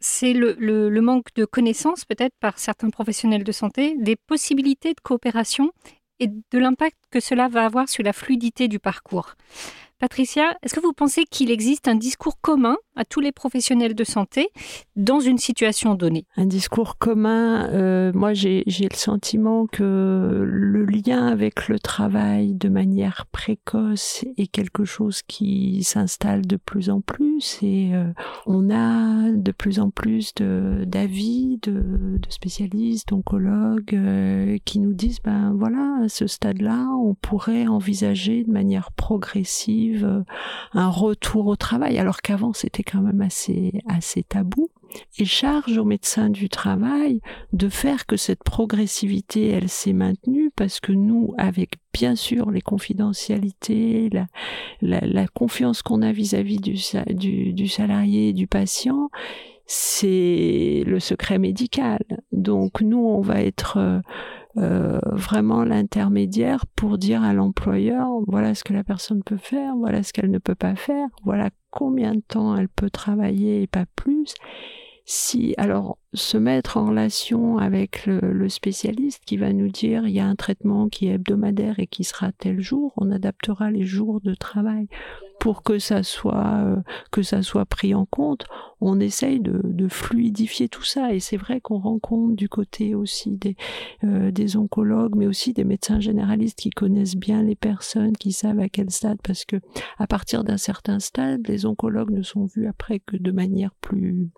c'est 0.01 0.34
le, 0.34 1.00
manque 1.00 1.34
de 1.36 1.46
connaissances, 1.46 2.05
peut-être 2.05 2.34
par 2.39 2.60
certains 2.60 2.89
professionnels 2.89 3.43
de 3.43 3.51
santé, 3.51 3.96
des 3.98 4.15
possibilités 4.15 4.93
de 4.93 5.00
coopération 5.01 5.72
et 6.20 6.27
de 6.27 6.60
l'impact 6.60 6.98
que 7.10 7.20
cela 7.20 7.48
va 7.48 7.65
avoir 7.65 7.88
sur 7.88 8.03
la 8.03 8.12
fluidité 8.12 8.67
du 8.67 8.79
parcours. 8.79 9.36
Patricia, 10.01 10.58
est-ce 10.63 10.74
que 10.74 10.79
vous 10.79 10.93
pensez 10.93 11.25
qu'il 11.25 11.51
existe 11.51 11.88
un 11.88 11.93
discours 11.93 12.41
commun 12.41 12.75
à 12.96 13.05
tous 13.05 13.20
les 13.20 13.31
professionnels 13.31 13.93
de 13.93 14.03
santé 14.03 14.50
dans 14.96 15.20
une 15.20 15.38
situation 15.38 15.93
donnée? 15.93 16.25
Un 16.38 16.48
discours 16.48 16.98
commun, 16.98 17.70
euh, 17.70 18.12
moi 18.15 18.34
j'ai 18.34 18.63
le 18.65 18.96
sentiment 18.96 19.67
que 19.67 20.43
le 20.43 20.86
lien 20.86 21.27
avec 21.27 21.67
le 21.67 21.77
travail 21.77 22.55
de 22.55 22.67
manière 22.67 23.27
précoce 23.31 24.25
est 24.38 24.48
quelque 24.48 24.86
chose 24.86 25.22
qui 25.22 25.84
s'installe 25.84 26.48
de 26.48 26.55
plus 26.58 26.89
en 26.89 27.01
plus 27.01 27.60
et 27.62 27.91
euh, 27.93 28.12
on 28.48 28.72
a 28.72 29.29
de 29.29 29.51
plus 29.51 29.79
en 29.79 29.91
plus 29.91 30.34
d'avis 30.34 31.60
de, 31.62 32.17
de, 32.17 32.29
spécialistes, 32.29 33.10
d'oncologues 33.10 33.93
euh, 33.93 34.58
qui 34.65 34.79
nous 34.79 34.93
disent 34.93 35.22
ben 35.24 35.53
voilà, 35.55 36.00
à 36.05 36.10
ce 36.10 36.25
stade-là, 36.25 36.88
on 37.03 37.13
pourrait 37.13 37.67
envisager 37.67 38.43
de 38.43 38.51
manière 38.51 38.91
progressive 38.93 39.90
un 40.74 40.89
retour 40.89 41.48
au 41.48 41.55
travail 41.55 41.98
alors 41.98 42.21
qu'avant 42.21 42.53
c'était 42.53 42.83
quand 42.83 43.01
même 43.01 43.21
assez, 43.21 43.81
assez 43.88 44.24
tabou 44.24 44.69
et 45.17 45.25
charge 45.25 45.77
aux 45.77 45.86
médecins 45.86 46.29
du 46.29 46.50
travail 46.50 47.21
de 47.53 47.69
faire 47.69 48.05
que 48.05 48.17
cette 48.17 48.43
progressivité, 48.43 49.50
elle 49.50 49.69
s'est 49.69 49.93
maintenue 49.93 50.51
parce 50.55 50.79
que 50.79 50.91
nous, 50.91 51.33
avec 51.38 51.75
bien 51.93 52.15
sûr 52.15 52.51
les 52.51 52.62
confidentialités, 52.62 54.10
la, 54.12 54.27
la, 54.81 55.27
confiance 55.27 55.81
qu'on 55.81 56.01
a 56.01 56.12
vis-à-vis 56.12 56.57
du, 56.57 56.75
du, 57.13 57.53
du 57.53 57.67
salarié, 57.67 58.33
du 58.33 58.48
patient, 58.48 59.10
c'est 59.65 60.83
le 60.86 61.00
secret 61.00 61.39
médical. 61.39 62.01
Donc 62.31 62.81
nous, 62.81 63.05
on 63.05 63.21
va 63.21 63.41
être 63.41 64.01
euh, 64.58 65.00
vraiment 65.12 65.63
l'intermédiaire 65.63 66.65
pour 66.75 66.98
dire 66.98 67.24
à 67.24 67.34
l'employeur 67.34 68.08
voilà 68.27 68.53
ce 68.53 68.63
que 68.63 68.74
la 68.74 68.84
personne 68.84 69.24
peut 69.24 69.38
faire, 69.38 69.75
voilà 69.77 70.03
ce 70.03 70.12
qu'elle 70.13 70.31
ne 70.31 70.39
peut 70.39 70.55
pas 70.55 70.75
faire, 70.75 71.08
voilà 71.24 71.50
combien 71.70 72.15
de 72.15 72.22
temps 72.22 72.55
elle 72.55 72.70
peut 72.70 72.89
travailler 72.89 73.62
et 73.62 73.67
pas 73.67 73.86
plus. 73.96 74.34
Si 75.05 75.53
alors 75.58 75.98
se 76.13 76.38
mettre 76.38 76.77
en 76.77 76.88
relation 76.88 77.58
avec 77.58 78.05
le, 78.05 78.50
spécialiste 78.50 79.24
qui 79.25 79.38
va 79.38 79.53
nous 79.53 79.70
dire 79.70 80.08
il 80.08 80.13
y 80.13 80.20
a 80.20 80.25
un 80.25 80.36
traitement 80.36 80.89
qui 80.89 81.08
est 81.08 81.13
hebdomadaire 81.13 81.79
et 81.79 81.88
qui 81.88 82.03
sera 82.03 82.31
tel 82.31 82.62
jour, 82.62 82.93
on 82.98 83.12
adaptera 83.12 83.72
les 83.72 83.84
jours 83.86 84.22
de 84.22 84.36
travail 84.36 84.88
pour 85.39 85.63
que 85.63 85.79
ça 85.79 86.03
soit 86.03 86.62
euh, 86.63 86.75
que 87.12 87.24
ça 87.24 87.41
soit 87.41 87.65
pris 87.65 87.96
en 87.96 88.05
compte. 88.05 88.46
On 88.79 89.00
essaye 89.00 89.39
de, 89.39 89.88
fluidifier 89.88 90.70
tout 90.70 90.84
ça 90.84 91.13
et 91.13 91.20
c'est 91.20 91.38
vrai 91.38 91.60
qu'on 91.60 91.79
rencontre 91.79 92.36
du 92.36 92.48
côté 92.48 92.93
aussi 92.93 93.31
des, 93.31 93.55
euh, 94.03 94.31
des 94.31 94.55
oncologues, 94.55 95.15
mais 95.15 95.27
aussi 95.27 95.53
des 95.53 95.63
médecins 95.63 96.00
généralistes 96.00 96.60
qui 96.60 96.70
connaissent 96.70 97.15
bien 97.15 97.41
les 97.41 97.55
personnes, 97.55 98.15
qui 98.15 98.31
savent 98.31 98.60
à 98.60 98.70
quel 98.70 98.91
stade, 98.91 99.17
parce 99.24 99.43
que 99.46 99.58
à 99.98 100.08
partir 100.08 100.43
d'un 100.43 100.58
certain 100.58 101.00
stade, 101.00 101.48
les 101.48 101.65
oncologues 101.65 102.12
ne 102.12 102.22
sont 102.22 102.46
vus 102.46 102.67
après 102.67 103.00
que 103.00 103.17
de 103.17 103.31
manière 103.31 103.74
plus 103.81 104.29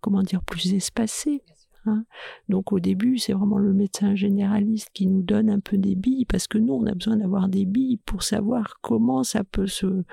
comment 0.00 0.22
dire 0.22 0.42
plus 0.42 0.74
espacée. 0.74 1.42
Hein. 1.86 2.04
Donc 2.48 2.72
au 2.72 2.80
début, 2.80 3.18
c'est 3.18 3.32
vraiment 3.32 3.58
le 3.58 3.72
médecin 3.72 4.14
généraliste 4.14 4.90
qui 4.92 5.06
nous 5.06 5.22
donne 5.22 5.48
un 5.50 5.60
peu 5.60 5.78
des 5.78 5.94
billes, 5.94 6.26
parce 6.26 6.46
que 6.46 6.58
nous, 6.58 6.74
on 6.74 6.86
a 6.86 6.94
besoin 6.94 7.16
d'avoir 7.16 7.48
des 7.48 7.64
billes 7.64 7.98
pour 8.04 8.22
savoir 8.22 8.78
comment 8.82 9.24
ça 9.24 9.44
peut 9.44 9.66
se, 9.66 10.04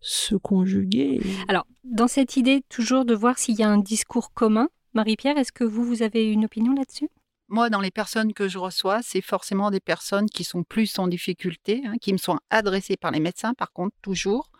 se 0.00 0.36
conjuguer. 0.36 1.20
Alors, 1.48 1.66
dans 1.84 2.08
cette 2.08 2.36
idée 2.36 2.62
toujours 2.68 3.04
de 3.04 3.14
voir 3.14 3.38
s'il 3.38 3.58
y 3.58 3.62
a 3.62 3.68
un 3.68 3.78
discours 3.78 4.32
commun, 4.32 4.68
Marie-Pierre, 4.94 5.36
est-ce 5.36 5.52
que 5.52 5.64
vous, 5.64 5.84
vous 5.84 6.02
avez 6.02 6.30
une 6.30 6.44
opinion 6.44 6.72
là-dessus? 6.72 7.10
Moi, 7.48 7.70
dans 7.70 7.80
les 7.80 7.90
personnes 7.90 8.32
que 8.32 8.48
je 8.48 8.58
reçois, 8.58 9.00
c'est 9.02 9.20
forcément 9.20 9.70
des 9.70 9.80
personnes 9.80 10.26
qui 10.26 10.42
sont 10.42 10.64
plus 10.64 10.98
en 10.98 11.06
difficulté, 11.06 11.82
hein, 11.84 11.94
qui 12.00 12.12
me 12.12 12.18
sont 12.18 12.38
adressées 12.50 12.96
par 12.96 13.12
les 13.12 13.20
médecins, 13.20 13.54
par 13.54 13.72
contre, 13.72 13.94
toujours, 14.02 14.50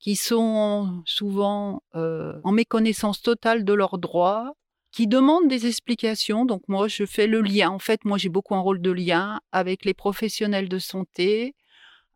qui 0.00 0.16
sont 0.16 1.02
souvent 1.04 1.82
euh, 1.94 2.40
en 2.42 2.52
méconnaissance 2.52 3.22
totale 3.22 3.64
de 3.64 3.74
leurs 3.74 3.98
droits, 3.98 4.54
qui 4.92 5.06
demandent 5.06 5.48
des 5.48 5.66
explications. 5.66 6.44
Donc 6.44 6.62
moi, 6.66 6.88
je 6.88 7.04
fais 7.04 7.26
le 7.26 7.42
lien. 7.42 7.70
En 7.70 7.78
fait, 7.78 8.04
moi, 8.04 8.18
j'ai 8.18 8.30
beaucoup 8.30 8.54
un 8.54 8.60
rôle 8.60 8.80
de 8.80 8.90
lien 8.90 9.40
avec 9.52 9.84
les 9.84 9.94
professionnels 9.94 10.68
de 10.68 10.78
santé, 10.78 11.54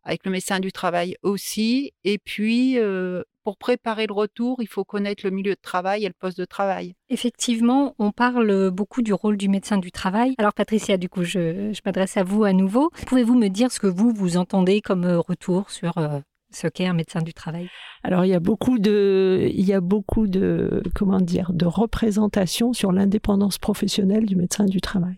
avec 0.03 0.25
le 0.25 0.31
médecin 0.31 0.59
du 0.59 0.71
travail 0.71 1.15
aussi. 1.21 1.93
Et 2.03 2.17
puis, 2.17 2.77
euh, 2.79 3.23
pour 3.43 3.57
préparer 3.57 4.07
le 4.07 4.13
retour, 4.13 4.57
il 4.61 4.67
faut 4.67 4.83
connaître 4.83 5.23
le 5.23 5.29
milieu 5.29 5.53
de 5.53 5.61
travail 5.61 6.05
et 6.05 6.07
le 6.07 6.15
poste 6.17 6.39
de 6.39 6.45
travail. 6.45 6.95
Effectivement, 7.09 7.93
on 7.99 8.11
parle 8.11 8.71
beaucoup 8.71 9.03
du 9.03 9.13
rôle 9.13 9.37
du 9.37 9.47
médecin 9.47 9.77
du 9.77 9.91
travail. 9.91 10.33
Alors 10.39 10.53
Patricia, 10.53 10.97
du 10.97 11.07
coup, 11.07 11.23
je, 11.23 11.71
m'adresse 11.85 12.17
à 12.17 12.23
vous 12.23 12.43
à 12.43 12.53
nouveau. 12.53 12.89
Pouvez-vous 13.05 13.35
me 13.35 13.49
dire 13.49 13.71
ce 13.71 13.79
que 13.79 13.87
vous, 13.87 14.11
vous 14.11 14.37
entendez 14.37 14.81
comme 14.81 15.05
retour 15.05 15.69
sur 15.69 15.99
euh, 15.99 16.19
ce 16.55 16.67
qu'est 16.67 16.87
un 16.87 16.93
médecin 16.93 17.21
du 17.21 17.33
travail? 17.33 17.69
Alors 18.03 18.25
il 18.25 18.29
y 18.29 18.33
a 18.33 18.39
beaucoup 18.39 18.79
de, 18.79 19.49
il 19.53 19.65
y 19.65 19.73
a 19.73 19.81
beaucoup 19.81 20.27
de, 20.27 20.81
comment 20.95 21.19
dire, 21.19 21.51
de 21.53 21.65
représentations 21.65 22.73
sur 22.73 22.91
l'indépendance 22.91 23.57
professionnelle 23.57 24.25
du 24.25 24.35
médecin 24.35 24.65
du 24.65 24.81
travail. 24.81 25.17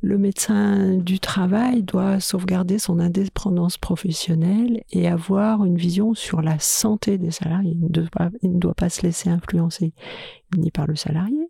Le 0.00 0.18
médecin 0.18 0.96
du 0.96 1.20
travail 1.20 1.84
doit 1.84 2.18
sauvegarder 2.18 2.80
son 2.80 2.98
indépendance 2.98 3.78
professionnelle 3.78 4.82
et 4.90 5.06
avoir 5.06 5.64
une 5.64 5.76
vision 5.76 6.14
sur 6.14 6.42
la 6.42 6.58
santé 6.58 7.18
des 7.18 7.30
salariés. 7.30 7.76
Il 7.78 7.84
ne 7.84 8.58
doit 8.58 8.74
pas, 8.74 8.88
se 8.88 9.02
laisser 9.02 9.30
influencer 9.30 9.92
ni 10.56 10.72
par 10.72 10.88
le 10.88 10.96
salarié, 10.96 11.48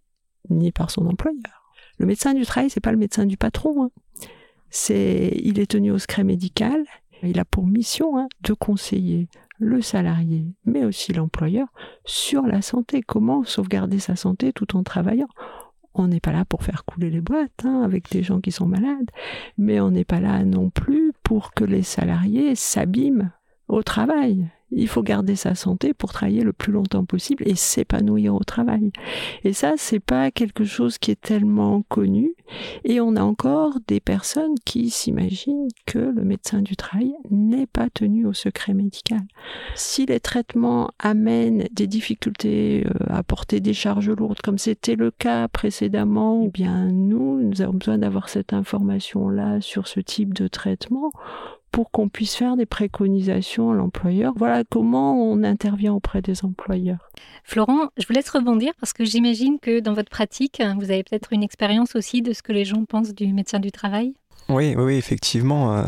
ni 0.50 0.70
par 0.70 0.90
son 0.90 1.06
employeur. 1.06 1.72
Le 1.96 2.04
médecin 2.04 2.34
du 2.34 2.44
travail, 2.44 2.68
c'est 2.68 2.80
pas 2.80 2.92
le 2.92 2.98
médecin 2.98 3.24
du 3.24 3.38
patron. 3.38 3.84
Hein. 3.84 3.90
C'est, 4.68 5.32
il 5.42 5.58
est 5.58 5.70
tenu 5.70 5.90
au 5.90 5.98
secret 5.98 6.24
médical 6.24 6.84
il 7.22 7.38
a 7.38 7.44
pour 7.44 7.66
mission 7.66 8.18
hein, 8.18 8.28
de 8.42 8.52
conseiller 8.52 9.28
le 9.58 9.80
salarié, 9.80 10.46
mais 10.64 10.84
aussi 10.84 11.12
l'employeur, 11.12 11.68
sur 12.04 12.42
la 12.42 12.62
santé. 12.62 13.02
Comment 13.02 13.44
sauvegarder 13.44 13.98
sa 13.98 14.16
santé 14.16 14.52
tout 14.52 14.76
en 14.76 14.82
travaillant? 14.82 15.28
On 15.94 16.08
n'est 16.08 16.20
pas 16.20 16.32
là 16.32 16.44
pour 16.44 16.62
faire 16.64 16.84
couler 16.84 17.10
les 17.10 17.20
boîtes 17.20 17.64
hein, 17.64 17.82
avec 17.82 18.10
des 18.10 18.22
gens 18.22 18.40
qui 18.40 18.50
sont 18.50 18.66
malades, 18.66 19.10
mais 19.58 19.80
on 19.80 19.90
n'est 19.90 20.04
pas 20.04 20.20
là 20.20 20.44
non 20.44 20.70
plus 20.70 21.12
pour 21.22 21.52
que 21.52 21.64
les 21.64 21.82
salariés 21.82 22.54
s'abîment 22.54 23.30
au 23.68 23.82
travail 23.82 24.48
il 24.74 24.88
faut 24.88 25.02
garder 25.02 25.36
sa 25.36 25.54
santé 25.54 25.94
pour 25.94 26.12
travailler 26.12 26.42
le 26.42 26.52
plus 26.52 26.72
longtemps 26.72 27.04
possible 27.04 27.44
et 27.46 27.54
s'épanouir 27.54 28.34
au 28.34 28.44
travail. 28.44 28.90
Et 29.44 29.52
ça, 29.52 29.74
c'est 29.76 30.00
pas 30.00 30.30
quelque 30.30 30.64
chose 30.64 30.98
qui 30.98 31.10
est 31.10 31.20
tellement 31.20 31.82
connu. 31.88 32.34
Et 32.84 33.00
on 33.00 33.16
a 33.16 33.22
encore 33.22 33.78
des 33.86 34.00
personnes 34.00 34.54
qui 34.64 34.90
s'imaginent 34.90 35.68
que 35.86 35.98
le 35.98 36.24
médecin 36.24 36.62
du 36.62 36.76
travail 36.76 37.14
n'est 37.30 37.66
pas 37.66 37.88
tenu 37.90 38.26
au 38.26 38.32
secret 38.32 38.74
médical. 38.74 39.20
Si 39.74 40.06
les 40.06 40.20
traitements 40.20 40.90
amènent 40.98 41.66
des 41.72 41.86
difficultés 41.86 42.86
euh, 42.86 42.90
à 43.08 43.22
porter 43.22 43.60
des 43.60 43.74
charges 43.74 44.10
lourdes, 44.10 44.40
comme 44.42 44.58
c'était 44.58 44.96
le 44.96 45.10
cas 45.10 45.48
précédemment, 45.48 46.40
ou 46.40 46.46
eh 46.46 46.50
bien 46.50 46.86
nous, 46.86 47.40
nous 47.42 47.62
avons 47.62 47.74
besoin 47.74 47.98
d'avoir 47.98 48.28
cette 48.28 48.52
information-là 48.52 49.60
sur 49.60 49.86
ce 49.86 50.00
type 50.00 50.34
de 50.34 50.48
traitement 50.48 51.10
pour 51.72 51.90
qu'on 51.90 52.08
puisse 52.08 52.34
faire 52.34 52.56
des 52.56 52.66
préconisations 52.66 53.72
à 53.72 53.74
l'employeur. 53.74 54.34
Voilà 54.36 54.62
comment 54.68 55.14
on 55.14 55.42
intervient 55.42 55.94
auprès 55.94 56.20
des 56.20 56.44
employeurs. 56.44 57.10
Florent, 57.44 57.88
je 57.98 58.06
vous 58.06 58.12
laisse 58.12 58.28
rebondir 58.28 58.72
parce 58.78 58.92
que 58.92 59.04
j'imagine 59.04 59.58
que 59.58 59.80
dans 59.80 59.94
votre 59.94 60.10
pratique, 60.10 60.62
vous 60.78 60.90
avez 60.90 61.02
peut-être 61.02 61.32
une 61.32 61.42
expérience 61.42 61.96
aussi 61.96 62.22
de 62.22 62.32
ce 62.32 62.42
que 62.42 62.52
les 62.52 62.64
gens 62.64 62.84
pensent 62.84 63.14
du 63.14 63.32
médecin 63.32 63.58
du 63.58 63.72
travail. 63.72 64.14
Oui, 64.48 64.74
oui, 64.76 64.94
effectivement, 64.94 65.74
euh, 65.76 65.82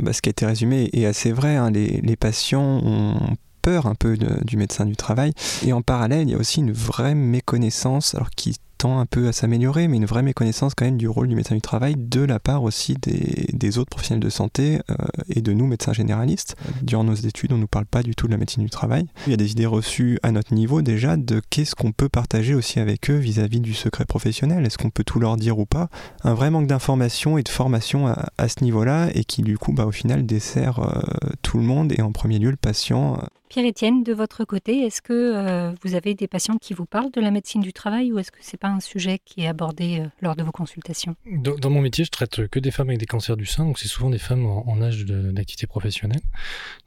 bah, 0.00 0.12
ce 0.12 0.20
qui 0.20 0.28
a 0.28 0.32
été 0.32 0.44
résumé 0.44 0.90
est 0.92 1.06
assez 1.06 1.32
vrai. 1.32 1.56
Hein. 1.56 1.70
Les, 1.70 2.00
les, 2.02 2.16
patients 2.16 2.80
ont 2.84 3.36
peur 3.62 3.86
un 3.86 3.94
peu 3.94 4.18
du 4.44 4.56
médecin 4.56 4.84
du 4.84 4.96
travail. 4.96 5.32
Et 5.64 5.72
en 5.72 5.80
parallèle, 5.80 6.28
il 6.28 6.32
y 6.32 6.34
a 6.34 6.38
aussi 6.38 6.60
une 6.60 6.72
vraie 6.72 7.14
méconnaissance, 7.14 8.14
alors 8.14 8.30
qui 8.30 8.56
un 8.84 9.06
peu 9.06 9.28
à 9.28 9.32
s'améliorer, 9.32 9.88
mais 9.88 9.96
une 9.96 10.06
vraie 10.06 10.22
méconnaissance 10.22 10.74
quand 10.74 10.84
même 10.84 10.96
du 10.96 11.08
rôle 11.08 11.28
du 11.28 11.34
médecin 11.34 11.54
du 11.54 11.60
travail 11.60 11.94
de 11.96 12.22
la 12.22 12.40
part 12.40 12.62
aussi 12.62 12.94
des, 12.94 13.78
autres 13.78 13.90
professionnels 13.90 14.22
de 14.22 14.30
santé 14.30 14.80
euh, 14.90 14.94
et 15.28 15.42
de 15.42 15.52
nous, 15.52 15.66
médecins 15.66 15.92
généralistes. 15.92 16.56
Durant 16.82 17.04
nos 17.04 17.14
études, 17.14 17.52
on 17.52 17.56
ne 17.56 17.62
nous 17.62 17.66
parle 17.66 17.86
pas 17.86 18.02
du 18.02 18.14
tout 18.14 18.26
de 18.26 18.32
la 18.32 18.38
médecine 18.38 18.64
du 18.64 18.70
travail. 18.70 19.06
Il 19.26 19.30
y 19.30 19.34
a 19.34 19.36
des 19.36 19.52
idées 19.52 19.66
reçues 19.66 20.18
à 20.22 20.32
notre 20.32 20.54
niveau 20.54 20.82
déjà 20.82 21.16
de 21.16 21.40
qu'est-ce 21.50 21.74
qu'on 21.74 21.92
peut 21.92 22.08
partager 22.08 22.54
aussi 22.54 22.80
avec 22.80 23.10
eux 23.10 23.16
vis-à-vis 23.16 23.60
du 23.60 23.74
secret 23.74 24.06
professionnel. 24.06 24.66
Est-ce 24.66 24.78
qu'on 24.78 24.90
peut 24.90 25.04
tout 25.04 25.20
leur 25.20 25.36
dire 25.36 25.58
ou 25.58 25.66
pas? 25.66 25.88
Un 26.24 26.34
vrai 26.34 26.50
manque 26.50 26.66
d'information 26.66 27.38
et 27.38 27.42
de 27.42 27.48
formation 27.48 28.06
à, 28.08 28.48
ce 28.48 28.64
niveau-là 28.64 29.08
et 29.14 29.24
qui 29.24 29.42
du 29.42 29.58
coup, 29.58 29.72
bah, 29.72 29.86
au 29.86 29.92
final, 29.92 30.26
dessert 30.26 30.80
euh, 30.80 31.00
tout 31.42 31.58
le 31.58 31.64
monde 31.64 31.92
et 31.96 32.02
en 32.02 32.12
premier 32.12 32.38
lieu 32.38 32.50
le 32.50 32.56
patient. 32.56 33.18
Pierre-Étienne, 33.50 34.04
de 34.04 34.12
votre 34.12 34.44
côté, 34.44 34.86
est-ce 34.86 35.02
que 35.02 35.12
euh, 35.12 35.72
vous 35.82 35.96
avez 35.96 36.14
des 36.14 36.28
patients 36.28 36.56
qui 36.56 36.72
vous 36.72 36.86
parlent 36.86 37.10
de 37.10 37.20
la 37.20 37.32
médecine 37.32 37.60
du 37.60 37.72
travail 37.72 38.12
ou 38.12 38.18
est-ce 38.20 38.30
que 38.30 38.38
c'est 38.42 38.56
pas 38.56 38.68
un 38.68 38.78
sujet 38.78 39.18
qui 39.24 39.40
est 39.40 39.48
abordé 39.48 39.98
euh, 39.98 40.06
lors 40.20 40.36
de 40.36 40.44
vos 40.44 40.52
consultations? 40.52 41.16
Dans, 41.26 41.68
mon 41.68 41.80
métier, 41.80 42.04
je 42.04 42.10
traite 42.10 42.46
que 42.46 42.60
des 42.60 42.70
femmes 42.70 42.90
avec 42.90 43.00
des 43.00 43.06
cancers 43.06 43.36
du 43.36 43.46
sein, 43.46 43.64
donc 43.64 43.80
c'est 43.80 43.88
souvent 43.88 44.08
des 44.08 44.20
femmes 44.20 44.46
en, 44.46 44.80
âge 44.80 45.04
d'activité 45.04 45.66
professionnelle. 45.66 46.20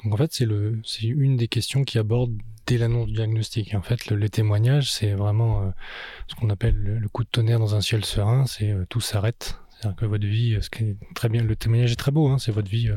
Donc 0.05 0.13
en 0.13 0.17
fait, 0.17 0.31
c'est 0.31 1.03
une 1.03 1.35
des 1.35 1.49
questions 1.49 1.83
qui 1.83 1.99
aborde 1.99 2.31
dès 2.65 2.77
l'annonce 2.77 3.07
du 3.07 3.13
diagnostic. 3.15 3.75
en 3.75 3.81
fait, 3.81 4.09
le, 4.09 4.15
les 4.15 4.29
témoignages, 4.29 4.89
c'est 4.89 5.11
vraiment 5.11 5.63
euh, 5.63 5.69
ce 6.29 6.35
qu'on 6.35 6.49
appelle 6.49 6.77
le, 6.77 7.09
coup 7.09 7.25
de 7.25 7.29
tonnerre 7.29 7.59
dans 7.59 7.75
un 7.75 7.81
ciel 7.81 8.05
serein, 8.05 8.45
c'est 8.45 8.73
tout 8.87 9.01
s'arrête. 9.01 9.59
C'est-à-dire 9.71 9.97
que 9.97 10.05
votre 10.05 10.25
vie, 10.25 10.57
ce 10.61 10.69
qui 10.69 10.85
est 10.85 10.97
très 11.13 11.27
bien, 11.27 11.43
le 11.43 11.57
témoignage 11.57 11.91
est 11.91 11.97
très 11.97 12.11
beau, 12.11 12.29
hein, 12.29 12.37
c'est 12.37 12.53
votre 12.53 12.69
vie 12.69 12.89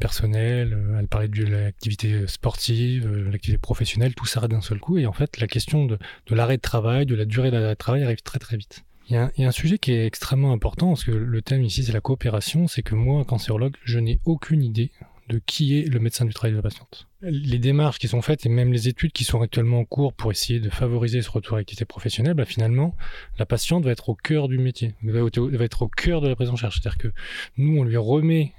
personnelle, 0.00 0.72
euh, 0.72 0.98
elle 0.98 1.06
parlait 1.06 1.28
de 1.28 1.44
l'activité 1.44 2.26
sportive, 2.26 3.06
euh, 3.06 3.30
l'activité 3.30 3.58
professionnelle, 3.58 4.14
tout 4.14 4.26
s'arrête 4.26 4.50
d'un 4.50 4.60
seul 4.60 4.80
coup. 4.80 4.98
Et 4.98 5.06
en 5.06 5.12
fait, 5.12 5.38
la 5.38 5.46
question 5.46 5.86
de, 5.86 5.98
l'arrêt 6.30 6.56
de 6.56 6.62
travail, 6.62 7.06
de 7.06 7.14
la 7.14 7.24
durée 7.24 7.52
de 7.52 7.56
l'arrêt 7.56 7.74
de 7.74 7.78
travail 7.78 8.02
arrive 8.02 8.22
très 8.22 8.40
très 8.40 8.56
vite. 8.56 8.84
Il 9.08 9.14
y, 9.14 9.44
a 9.44 9.48
un, 9.48 9.50
sujet 9.50 9.78
qui 9.78 9.92
est 9.92 10.06
extrêmement 10.06 10.52
important, 10.52 10.88
parce 10.88 11.02
que 11.02 11.10
le 11.10 11.42
thème 11.42 11.64
ici 11.64 11.82
c'est 11.82 11.92
la 11.92 12.00
coopération, 12.00 12.68
c'est 12.68 12.82
que 12.82 12.94
moi, 12.94 13.24
cancérologue, 13.24 13.74
je 13.82 13.98
n'ai 13.98 14.20
aucune 14.24 14.62
idée 14.62 14.92
de 15.30 15.40
qui 15.44 15.78
est 15.78 15.88
le 15.88 16.00
médecin 16.00 16.24
du 16.24 16.34
travail 16.34 16.52
de 16.52 16.56
la 16.56 16.62
patiente. 16.62 17.06
Les 17.22 17.58
démarches 17.58 17.98
qui 17.98 18.08
sont 18.08 18.22
faites 18.22 18.46
et 18.46 18.48
même 18.48 18.72
les 18.72 18.88
études 18.88 19.12
qui 19.12 19.24
sont 19.24 19.42
actuellement 19.42 19.80
en 19.80 19.84
cours 19.84 20.12
pour 20.12 20.30
essayer 20.30 20.58
de 20.58 20.70
favoriser 20.70 21.22
ce 21.22 21.30
retour 21.30 21.56
à 21.56 21.60
l'activité 21.60 21.84
professionnelle, 21.84 22.34
bah, 22.34 22.44
finalement, 22.44 22.96
la 23.38 23.46
patiente 23.46 23.84
va 23.84 23.92
être 23.92 24.08
au 24.08 24.14
cœur 24.14 24.48
du 24.48 24.58
métier, 24.58 24.94
va 25.02 25.20
être 25.64 25.82
au 25.82 25.88
cœur 25.88 26.20
de 26.20 26.28
la 26.28 26.34
prise 26.34 26.50
en 26.50 26.56
charge. 26.56 26.80
C'est-à-dire 26.80 26.98
que 26.98 27.08
nous, 27.56 27.78
on 27.78 27.84
lui 27.84 27.96
remet 27.96 28.52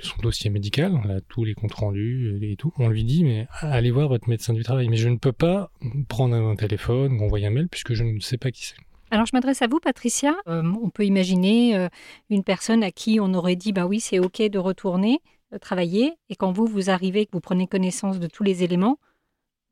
son 0.00 0.16
dossier 0.22 0.50
médical, 0.50 0.92
on 0.94 1.08
a 1.10 1.20
tous 1.20 1.44
les 1.44 1.54
comptes 1.54 1.74
rendus 1.74 2.38
et 2.42 2.56
tout. 2.56 2.72
On 2.78 2.88
lui 2.88 3.04
dit, 3.04 3.24
mais 3.24 3.46
allez 3.60 3.90
voir 3.90 4.08
votre 4.08 4.28
médecin 4.28 4.54
du 4.54 4.62
travail. 4.62 4.88
Mais 4.88 4.96
je 4.96 5.08
ne 5.08 5.16
peux 5.16 5.32
pas 5.32 5.70
prendre 6.08 6.34
un 6.34 6.56
téléphone 6.56 7.18
ou 7.18 7.24
envoyer 7.24 7.46
un 7.46 7.50
mail 7.50 7.68
puisque 7.68 7.94
je 7.94 8.04
ne 8.04 8.20
sais 8.20 8.38
pas 8.38 8.50
qui 8.50 8.66
c'est. 8.66 8.76
Alors 9.10 9.26
je 9.26 9.30
m'adresse 9.32 9.62
à 9.62 9.68
vous, 9.68 9.78
Patricia. 9.78 10.34
Euh, 10.48 10.62
on 10.82 10.90
peut 10.90 11.04
imaginer 11.04 11.76
euh, 11.76 11.88
une 12.30 12.42
personne 12.42 12.82
à 12.82 12.90
qui 12.90 13.20
on 13.20 13.32
aurait 13.34 13.54
dit, 13.54 13.72
bah 13.72 13.86
oui, 13.86 14.00
c'est 14.00 14.18
OK 14.18 14.42
de 14.42 14.58
retourner 14.58 15.20
travailler 15.58 16.14
et 16.28 16.36
quand 16.36 16.52
vous, 16.52 16.66
vous 16.66 16.90
arrivez, 16.90 17.26
que 17.26 17.32
vous 17.32 17.40
prenez 17.40 17.66
connaissance 17.66 18.18
de 18.18 18.26
tous 18.26 18.42
les 18.42 18.62
éléments, 18.62 18.98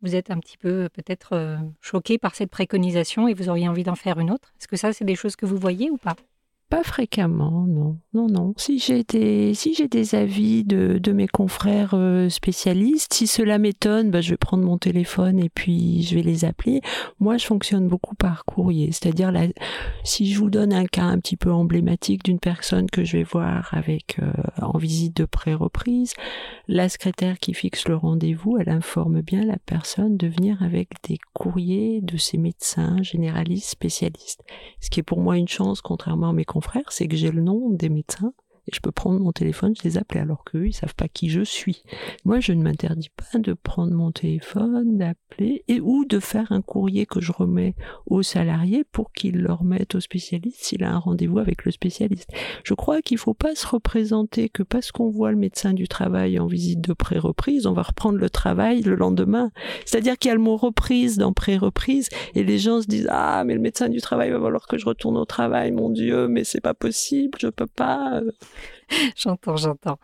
vous 0.02 0.16
êtes 0.16 0.30
un 0.30 0.38
petit 0.38 0.58
peu 0.58 0.88
peut-être 0.92 1.34
euh, 1.34 1.56
choqué 1.80 2.18
par 2.18 2.34
cette 2.34 2.50
préconisation 2.50 3.28
et 3.28 3.34
vous 3.34 3.48
auriez 3.48 3.68
envie 3.68 3.84
d'en 3.84 3.94
faire 3.94 4.18
une 4.18 4.30
autre. 4.30 4.52
Est-ce 4.58 4.68
que 4.68 4.76
ça, 4.76 4.92
c'est 4.92 5.04
des 5.04 5.14
choses 5.14 5.36
que 5.36 5.46
vous 5.46 5.56
voyez 5.56 5.90
ou 5.90 5.96
pas? 5.96 6.16
Pas 6.72 6.82
fréquemment, 6.82 7.66
non. 7.68 7.98
Non, 8.14 8.28
non. 8.28 8.54
Si 8.56 8.78
j'ai 8.78 9.04
des, 9.04 9.52
si 9.52 9.74
j'ai 9.74 9.88
des 9.88 10.14
avis 10.14 10.64
de, 10.64 10.96
de, 10.98 11.12
mes 11.12 11.28
confrères 11.28 11.92
euh, 11.92 12.30
spécialistes, 12.30 13.12
si 13.12 13.26
cela 13.26 13.58
m'étonne, 13.58 14.10
bah, 14.10 14.22
je 14.22 14.30
vais 14.30 14.38
prendre 14.38 14.64
mon 14.64 14.78
téléphone 14.78 15.38
et 15.38 15.50
puis 15.50 16.02
je 16.02 16.14
vais 16.14 16.22
les 16.22 16.46
appeler. 16.46 16.80
Moi, 17.20 17.36
je 17.36 17.44
fonctionne 17.44 17.88
beaucoup 17.88 18.14
par 18.14 18.46
courrier. 18.46 18.90
C'est-à-dire, 18.90 19.34
si 20.02 20.32
je 20.32 20.38
vous 20.38 20.48
donne 20.48 20.72
un 20.72 20.86
cas 20.86 21.04
un 21.04 21.18
petit 21.18 21.36
peu 21.36 21.52
emblématique 21.52 22.24
d'une 22.24 22.38
personne 22.38 22.88
que 22.88 23.04
je 23.04 23.18
vais 23.18 23.22
voir 23.22 23.68
avec 23.72 24.18
euh, 24.22 24.32
en 24.62 24.78
visite 24.78 25.14
de 25.14 25.26
pré-reprise, 25.26 26.14
la 26.68 26.88
secrétaire 26.88 27.38
qui 27.38 27.52
fixe 27.52 27.86
le 27.86 27.96
rendez-vous, 27.96 28.56
elle 28.56 28.70
informe 28.70 29.20
bien 29.20 29.44
la 29.44 29.58
personne 29.58 30.16
de 30.16 30.26
venir 30.26 30.62
avec 30.62 30.88
des 31.06 31.18
courriers 31.34 32.00
de 32.00 32.16
ses 32.16 32.38
médecins 32.38 32.96
généralistes 33.02 33.68
spécialistes. 33.68 34.42
Ce 34.80 34.88
qui 34.88 35.00
est 35.00 35.02
pour 35.02 35.20
moi 35.20 35.36
une 35.36 35.48
chance, 35.48 35.82
contrairement 35.82 36.30
à 36.30 36.32
mes 36.32 36.46
confrères 36.46 36.61
frère, 36.62 36.90
c'est 36.90 37.08
que 37.08 37.16
j'ai 37.16 37.30
le 37.30 37.42
nom 37.42 37.70
des 37.70 37.88
médecins 37.88 38.32
et 38.68 38.74
je 38.74 38.80
peux 38.80 38.92
prendre 38.92 39.18
mon 39.18 39.32
téléphone, 39.32 39.74
je 39.76 39.82
les 39.82 39.98
appeler 39.98 40.20
alors 40.20 40.44
qu'eux, 40.44 40.68
ils 40.68 40.72
savent 40.72 40.94
pas 40.94 41.08
qui 41.08 41.28
je 41.28 41.42
suis. 41.42 41.82
Moi, 42.24 42.38
je 42.38 42.52
ne 42.52 42.62
m'interdis 42.62 43.10
pas 43.10 43.38
de 43.38 43.54
prendre 43.54 43.92
mon 43.92 44.12
téléphone, 44.12 44.98
d'appeler 44.98 45.64
et 45.66 45.80
ou 45.80 46.04
de 46.04 46.20
faire 46.20 46.52
un 46.52 46.62
courrier 46.62 47.06
que 47.06 47.20
je 47.20 47.32
remets 47.32 47.74
au 48.06 48.22
salarié 48.22 48.84
pour 48.84 49.12
qu'il 49.12 49.38
le 49.38 49.52
remette 49.52 49.96
au 49.96 50.00
spécialiste 50.00 50.62
s'il 50.62 50.84
a 50.84 50.92
un 50.92 50.98
rendez-vous 50.98 51.38
avec 51.38 51.64
le 51.64 51.72
spécialiste. 51.72 52.30
Je 52.62 52.74
crois 52.74 53.02
qu'il 53.02 53.18
faut 53.18 53.34
pas 53.34 53.56
se 53.56 53.66
représenter 53.66 54.48
que 54.48 54.62
parce 54.62 54.92
qu'on 54.92 55.10
voit 55.10 55.32
le 55.32 55.38
médecin 55.38 55.72
du 55.72 55.88
travail 55.88 56.38
en 56.38 56.46
visite 56.46 56.80
de 56.80 56.92
pré-reprise, 56.92 57.66
on 57.66 57.72
va 57.72 57.82
reprendre 57.82 58.18
le 58.18 58.30
travail 58.30 58.82
le 58.82 58.94
lendemain. 58.94 59.50
C'est-à-dire 59.86 60.18
qu'il 60.18 60.28
y 60.28 60.32
a 60.32 60.36
le 60.36 60.40
mot 60.40 60.56
reprise 60.56 61.18
dans 61.18 61.32
pré-reprise 61.32 62.08
et 62.34 62.44
les 62.44 62.58
gens 62.58 62.80
se 62.80 62.86
disent 62.86 63.08
ah 63.10 63.42
mais 63.44 63.54
le 63.54 63.60
médecin 63.60 63.88
du 63.88 64.00
travail 64.00 64.30
va 64.30 64.40
falloir 64.40 64.66
que 64.68 64.78
je 64.78 64.86
retourne 64.86 65.16
au 65.16 65.24
travail, 65.24 65.72
mon 65.72 65.90
Dieu, 65.90 66.28
mais 66.28 66.44
c'est 66.44 66.60
pas 66.60 66.74
possible, 66.74 67.38
je 67.40 67.48
peux 67.48 67.66
pas. 67.66 68.20
j'entends, 69.16 69.56
j'entends. 69.56 69.98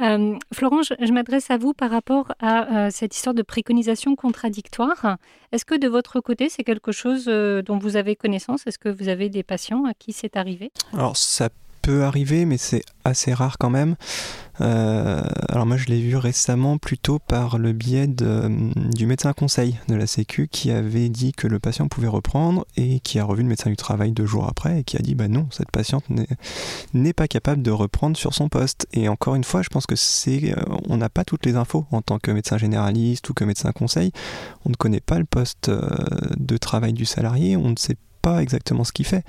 Euh, 0.00 0.36
Florent, 0.52 0.82
je, 0.82 1.12
m'adresse 1.12 1.50
à 1.50 1.56
vous 1.56 1.72
par 1.72 1.90
rapport 1.90 2.32
à 2.40 2.86
euh, 2.86 2.88
cette 2.90 3.14
histoire 3.14 3.34
de 3.34 3.42
préconisation 3.42 4.16
contradictoire. 4.16 5.16
Est-ce 5.52 5.64
que 5.64 5.74
de 5.74 5.88
votre 5.88 6.20
côté, 6.20 6.48
c'est 6.48 6.64
quelque 6.64 6.92
chose 6.92 7.26
euh, 7.28 7.62
dont 7.62 7.78
vous 7.78 7.96
avez 7.96 8.16
connaissance? 8.16 8.66
Est-ce 8.66 8.78
que 8.78 8.88
vous 8.88 9.08
avez 9.08 9.28
des 9.28 9.42
patients 9.42 9.84
à 9.84 9.94
qui 9.94 10.12
c'est 10.12 10.36
arrivé? 10.36 10.72
Peut 11.84 12.04
arriver, 12.04 12.46
mais 12.46 12.56
c'est 12.56 12.82
assez 13.04 13.34
rare 13.34 13.58
quand 13.58 13.68
même. 13.68 13.96
Euh, 14.60 15.22
alors 15.48 15.66
moi 15.66 15.76
je 15.76 15.86
l'ai 15.86 16.00
vu 16.00 16.16
récemment 16.16 16.78
plutôt 16.78 17.18
par 17.18 17.58
le 17.58 17.72
biais 17.72 18.06
du 18.06 19.06
médecin 19.06 19.32
conseil 19.32 19.78
de 19.88 19.96
la 19.96 20.06
Sécu 20.06 20.48
qui 20.48 20.70
avait 20.70 21.08
dit 21.08 21.32
que 21.32 21.48
le 21.48 21.58
patient 21.58 21.88
pouvait 21.88 22.08
reprendre 22.08 22.64
et 22.76 23.00
qui 23.00 23.18
a 23.18 23.24
revu 23.24 23.42
le 23.42 23.48
médecin 23.48 23.68
du 23.68 23.76
travail 23.76 24.12
deux 24.12 24.26
jours 24.26 24.46
après 24.48 24.80
et 24.80 24.84
qui 24.84 24.96
a 24.96 25.00
dit 25.00 25.16
bah 25.16 25.26
non 25.26 25.48
cette 25.50 25.72
patiente 25.72 26.04
n'est 26.94 27.12
pas 27.12 27.26
capable 27.26 27.62
de 27.62 27.72
reprendre 27.72 28.16
sur 28.16 28.32
son 28.32 28.48
poste. 28.48 28.86
Et 28.92 29.08
encore 29.08 29.34
une 29.34 29.44
fois 29.44 29.62
je 29.62 29.68
pense 29.68 29.86
que 29.86 29.96
c'est 29.96 30.56
euh, 30.56 30.62
on 30.88 30.96
n'a 30.96 31.08
pas 31.08 31.24
toutes 31.24 31.44
les 31.44 31.56
infos 31.56 31.84
en 31.90 32.00
tant 32.00 32.18
que 32.18 32.30
médecin 32.30 32.56
généraliste 32.56 33.28
ou 33.28 33.34
que 33.34 33.44
médecin 33.44 33.72
conseil. 33.72 34.12
On 34.64 34.70
ne 34.70 34.76
connaît 34.76 35.00
pas 35.00 35.18
le 35.18 35.26
poste 35.26 35.68
euh, 35.68 35.80
de 36.36 36.56
travail 36.56 36.92
du 36.92 37.04
salarié, 37.04 37.56
on 37.56 37.70
ne 37.70 37.76
sait 37.76 37.94
pas 37.94 38.13
exactement 38.40 38.84
ce 38.84 38.92
qu'il 38.92 39.06
fait. 39.06 39.24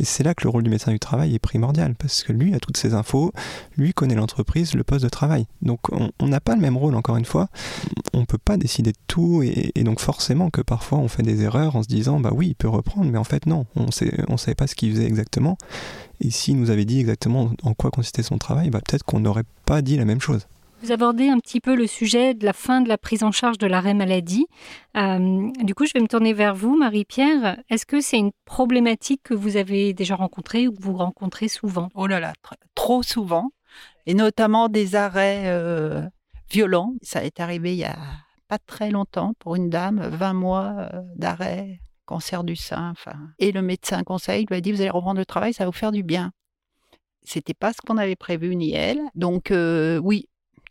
Et 0.00 0.04
c'est 0.04 0.22
là 0.22 0.34
que 0.34 0.44
le 0.44 0.50
rôle 0.50 0.62
du 0.62 0.70
médecin 0.70 0.92
du 0.92 0.98
travail 0.98 1.34
est 1.34 1.38
primordial, 1.38 1.94
parce 1.94 2.22
que 2.22 2.32
lui 2.32 2.54
a 2.54 2.58
toutes 2.58 2.76
ces 2.76 2.94
infos, 2.94 3.32
lui 3.76 3.92
connaît 3.92 4.14
l'entreprise, 4.14 4.74
le 4.74 4.84
poste 4.84 5.04
de 5.04 5.08
travail. 5.08 5.46
Donc 5.62 5.80
on 5.90 6.26
n'a 6.26 6.40
pas 6.40 6.54
le 6.54 6.60
même 6.60 6.76
rôle, 6.76 6.94
encore 6.94 7.16
une 7.16 7.24
fois. 7.24 7.48
On 8.12 8.24
peut 8.24 8.38
pas 8.38 8.56
décider 8.56 8.92
de 8.92 8.98
tout, 9.06 9.42
et, 9.42 9.72
donc 9.84 10.00
forcément 10.00 10.50
que 10.50 10.60
parfois 10.60 10.98
on 10.98 11.08
fait 11.08 11.22
des 11.22 11.42
erreurs 11.42 11.76
en 11.76 11.82
se 11.82 11.88
disant, 11.88 12.20
bah 12.20 12.30
oui, 12.32 12.48
il 12.48 12.54
peut 12.54 12.68
reprendre, 12.68 13.10
mais 13.10 13.18
en 13.18 13.24
fait 13.24 13.46
non, 13.46 13.66
on 13.76 13.86
ne 13.86 14.24
on 14.28 14.36
savait 14.36 14.54
pas 14.54 14.66
ce 14.66 14.74
qu'il 14.74 14.92
faisait 14.92 15.06
exactement. 15.06 15.56
Et 16.20 16.30
s'il 16.30 16.58
nous 16.58 16.70
avait 16.70 16.84
dit 16.84 17.00
exactement 17.00 17.50
en 17.62 17.74
quoi 17.74 17.90
consistait 17.90 18.22
son 18.22 18.38
travail, 18.38 18.70
bah 18.70 18.80
peut-être 18.86 19.04
qu'on 19.04 19.20
n'aurait 19.20 19.44
pas 19.64 19.82
dit 19.82 19.96
la 19.96 20.04
même 20.04 20.20
chose. 20.20 20.46
Vous 20.82 20.92
abordez 20.92 21.28
un 21.28 21.38
petit 21.38 21.60
peu 21.60 21.76
le 21.76 21.86
sujet 21.86 22.32
de 22.32 22.46
la 22.46 22.54
fin 22.54 22.80
de 22.80 22.88
la 22.88 22.96
prise 22.96 23.22
en 23.22 23.32
charge 23.32 23.58
de 23.58 23.66
l'arrêt 23.66 23.92
maladie. 23.92 24.46
Euh, 24.96 25.50
du 25.62 25.74
coup, 25.74 25.84
je 25.84 25.92
vais 25.92 26.00
me 26.00 26.08
tourner 26.08 26.32
vers 26.32 26.54
vous, 26.54 26.74
Marie-Pierre. 26.74 27.58
Est-ce 27.68 27.84
que 27.84 28.00
c'est 28.00 28.16
une 28.16 28.30
problématique 28.46 29.22
que 29.22 29.34
vous 29.34 29.58
avez 29.58 29.92
déjà 29.92 30.14
rencontrée 30.16 30.68
ou 30.68 30.72
que 30.72 30.82
vous 30.82 30.96
rencontrez 30.96 31.48
souvent? 31.48 31.90
Oh 31.94 32.06
là 32.06 32.18
là, 32.18 32.32
trop 32.74 33.02
souvent. 33.02 33.50
Et 34.06 34.14
notamment 34.14 34.70
des 34.70 34.94
arrêts 34.96 35.42
euh, 35.48 36.00
violents. 36.50 36.94
Ça 37.02 37.24
est 37.24 37.40
arrivé 37.40 37.72
il 37.72 37.78
y 37.80 37.84
a 37.84 37.98
pas 38.48 38.58
très 38.58 38.90
longtemps 38.90 39.34
pour 39.38 39.56
une 39.56 39.68
dame, 39.68 40.00
20 40.00 40.32
mois 40.32 40.76
euh, 40.78 41.02
d'arrêt, 41.14 41.78
cancer 42.06 42.42
du 42.42 42.56
sein. 42.56 42.88
Enfin, 42.90 43.18
et 43.38 43.52
le 43.52 43.60
médecin 43.60 44.02
conseil 44.02 44.46
lui 44.48 44.56
a 44.56 44.62
dit, 44.62 44.72
vous 44.72 44.80
allez 44.80 44.88
reprendre 44.88 45.18
le 45.18 45.26
travail, 45.26 45.52
ça 45.52 45.64
va 45.64 45.70
vous 45.70 45.76
faire 45.76 45.92
du 45.92 46.02
bien. 46.02 46.32
C'était 47.22 47.52
pas 47.52 47.74
ce 47.74 47.82
qu'on 47.86 47.98
avait 47.98 48.16
prévu 48.16 48.56
ni 48.56 48.72
elle. 48.72 49.02
Donc 49.14 49.52
oui, 49.52 50.29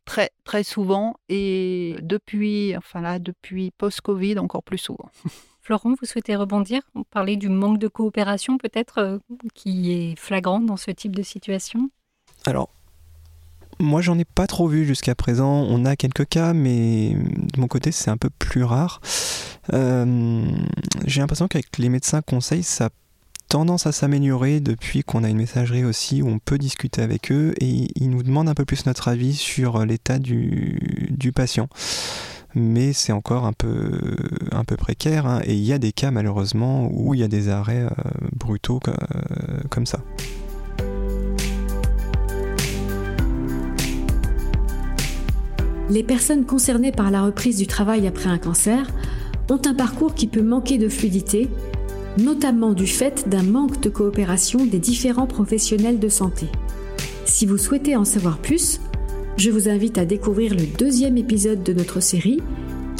très, 0.09 0.31
très 0.43 0.63
souvent 0.63 1.17
et 1.29 1.95
depuis, 2.01 2.75
enfin 2.75 2.99
là, 2.99 3.19
depuis 3.19 3.69
post-Covid, 3.77 4.39
encore 4.39 4.63
plus 4.63 4.79
souvent. 4.79 5.11
Florent, 5.61 5.93
vous 6.01 6.07
souhaitez 6.07 6.35
rebondir 6.35 6.81
Parler 7.11 7.37
du 7.37 7.47
manque 7.47 7.77
de 7.77 7.87
coopération 7.87 8.57
peut-être 8.57 8.97
euh, 8.97 9.19
qui 9.53 9.91
est 9.91 10.15
flagrant 10.17 10.61
dans 10.61 10.77
ce 10.77 10.89
type 10.89 11.15
de 11.15 11.21
situation? 11.21 11.91
Alors, 12.47 12.69
moi, 13.79 14.01
j'en 14.01 14.17
ai 14.17 14.25
pas 14.25 14.47
trop 14.47 14.67
vu 14.67 14.83
jusqu'à 14.83 15.13
présent. 15.13 15.47
On 15.69 15.85
a 15.85 15.95
quelques 15.95 16.27
cas, 16.27 16.53
mais 16.53 17.13
de 17.13 17.59
mon 17.59 17.67
côté, 17.67 17.91
c'est 17.91 18.09
un 18.09 18.17
peu 18.17 18.31
plus 18.31 18.63
rare. 18.63 19.01
Euh, 19.73 20.47
j'ai 21.05 21.21
l'impression 21.21 21.47
qu'avec 21.47 21.77
les 21.77 21.89
médecins 21.89 22.23
conseils, 22.23 22.63
ça 22.63 22.89
tendance 23.49 23.87
à 23.87 23.91
s'améliorer 23.91 24.59
depuis 24.59 25.03
qu'on 25.03 25.23
a 25.23 25.29
une 25.29 25.37
messagerie 25.37 25.83
aussi 25.83 26.21
où 26.21 26.27
on 26.27 26.37
peut 26.37 26.59
discuter 26.59 27.01
avec 27.01 27.31
eux 27.31 27.55
et 27.59 27.87
ils 27.95 28.09
nous 28.09 28.21
demandent 28.21 28.47
un 28.47 28.53
peu 28.53 28.63
plus 28.63 28.85
notre 28.85 29.07
avis 29.07 29.33
sur 29.33 29.85
l'état 29.85 30.19
du, 30.19 31.33
patient. 31.35 31.67
Mais 32.55 32.93
c'est 32.93 33.11
encore 33.11 33.45
un 33.45 33.53
peu, 33.53 33.99
un 34.51 34.63
peu 34.63 34.77
précaire 34.77 35.25
hein, 35.25 35.41
et 35.45 35.55
il 35.55 35.63
y 35.63 35.73
a 35.73 35.79
des 35.79 35.91
cas 35.91 36.11
malheureusement 36.11 36.89
où 36.91 37.15
il 37.15 37.19
y 37.19 37.23
a 37.23 37.27
des 37.27 37.49
arrêts 37.49 37.85
euh, 37.85 37.89
brutaux 38.35 38.79
euh, 38.87 38.93
comme 39.69 39.85
ça. 39.87 39.99
Les 45.89 46.03
personnes 46.03 46.45
concernées 46.45 46.91
par 46.91 47.09
la 47.09 47.23
reprise 47.23 47.57
du 47.57 47.65
travail 47.65 48.05
après 48.05 48.29
un 48.29 48.37
cancer 48.37 48.91
ont 49.49 49.61
un 49.65 49.73
parcours 49.73 50.13
qui 50.13 50.27
peut 50.27 50.43
manquer 50.43 50.77
de 50.77 50.87
fluidité 50.87 51.49
notamment 52.19 52.73
du 52.73 52.87
fait 52.87 53.27
d'un 53.29 53.43
manque 53.43 53.81
de 53.81 53.89
coopération 53.89 54.65
des 54.65 54.79
différents 54.79 55.27
professionnels 55.27 55.99
de 55.99 56.09
santé. 56.09 56.47
Si 57.25 57.45
vous 57.45 57.57
souhaitez 57.57 57.95
en 57.95 58.05
savoir 58.05 58.37
plus, 58.39 58.79
je 59.37 59.49
vous 59.51 59.69
invite 59.69 59.97
à 59.97 60.05
découvrir 60.05 60.53
le 60.53 60.65
deuxième 60.77 61.17
épisode 61.17 61.63
de 61.63 61.73
notre 61.73 62.01
série 62.01 62.41